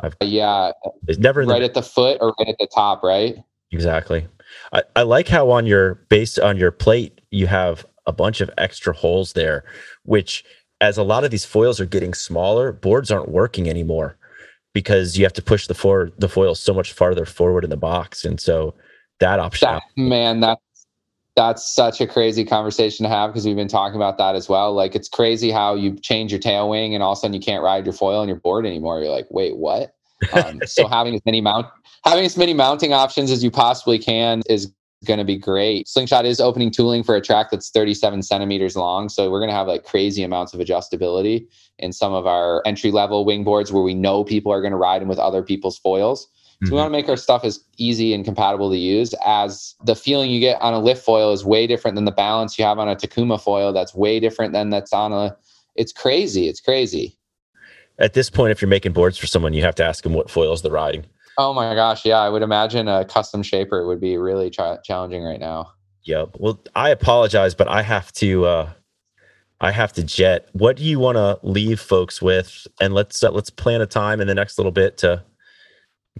[0.00, 0.72] I've yeah,
[1.06, 3.36] it's never in the right at the foot or right at the top, right?
[3.70, 4.26] Exactly.
[4.72, 8.50] I, I like how on your base on your plate you have a bunch of
[8.58, 9.64] extra holes there,
[10.04, 10.44] which
[10.80, 14.16] as a lot of these foils are getting smaller, boards aren't working anymore
[14.74, 17.76] because you have to push the for the foil so much farther forward in the
[17.76, 18.24] box.
[18.24, 18.74] And so
[19.20, 20.62] that option That, man, that's
[21.38, 24.74] that's such a crazy conversation to have because we've been talking about that as well.
[24.74, 27.38] Like it's crazy how you change your tail wing and all of a sudden you
[27.38, 29.00] can't ride your foil on your board anymore.
[29.00, 29.94] You're like, wait, what?
[30.32, 31.66] Um, so having as many mount
[32.04, 34.72] having as many mounting options as you possibly can is
[35.04, 35.86] going to be great.
[35.86, 39.54] Slingshot is opening tooling for a track that's 37 centimeters long, so we're going to
[39.54, 41.46] have like crazy amounts of adjustability
[41.78, 44.76] in some of our entry level wing boards where we know people are going to
[44.76, 46.26] ride them with other people's foils.
[46.64, 49.94] So we want to make our stuff as easy and compatible to use as the
[49.94, 52.80] feeling you get on a lift foil is way different than the balance you have
[52.80, 53.72] on a Takuma foil.
[53.72, 55.36] That's way different than that's on a,
[55.76, 56.48] it's crazy.
[56.48, 57.16] It's crazy.
[58.00, 60.30] At this point, if you're making boards for someone, you have to ask them what
[60.30, 61.06] foils they're riding.
[61.36, 62.04] Oh my gosh.
[62.04, 62.18] Yeah.
[62.18, 65.74] I would imagine a custom shaper would be really ch- challenging right now.
[66.02, 66.38] Yep.
[66.38, 68.46] Well, I apologize, but I have to.
[68.46, 68.70] uh
[69.60, 70.48] I have to jet.
[70.52, 72.68] What do you want to leave folks with?
[72.80, 75.24] And let's uh, let's plan a time in the next little bit to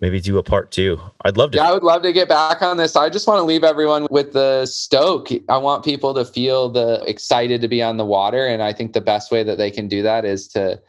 [0.01, 1.01] maybe do a part two.
[1.25, 1.59] I'd love to.
[1.59, 2.97] Yeah, I would love to get back on this.
[2.97, 5.29] I just want to leave everyone with the stoke.
[5.49, 8.47] I want people to feel the excited to be on the water.
[8.47, 10.81] And I think the best way that they can do that is to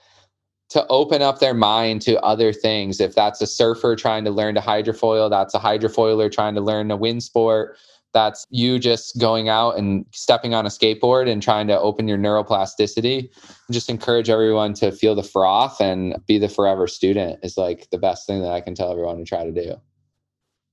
[0.70, 3.02] to open up their mind to other things.
[3.02, 6.92] If that's a surfer trying to learn to hydrofoil, that's a hydrofoiler trying to learn
[6.92, 7.78] a wind sport.
[8.14, 12.18] That's you just going out and stepping on a skateboard and trying to open your
[12.18, 13.30] neuroplasticity.
[13.72, 17.98] Just encourage everyone to feel the froth and be the forever student is like the
[17.98, 19.76] best thing that I can tell everyone to try to do.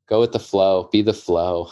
[0.09, 1.71] Go with the flow, be the flow.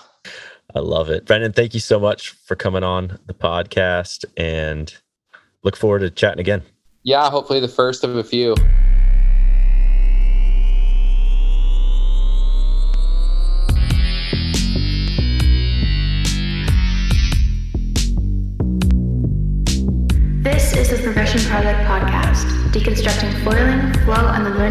[0.75, 1.25] I love it.
[1.25, 4.95] Brandon, thank you so much for coming on the podcast and
[5.63, 6.63] look forward to chatting again.
[7.05, 8.55] Yeah, hopefully the first of a few.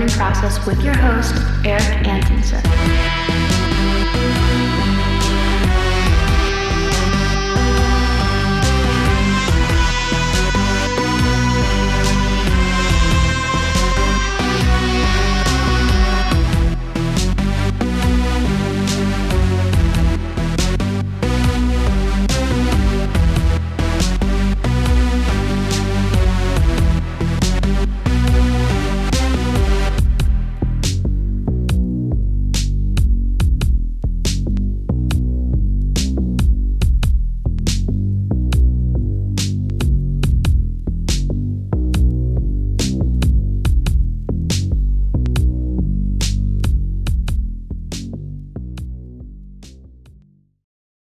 [0.04, 1.34] Learning process with your host,
[1.64, 4.43] Erik Antonson.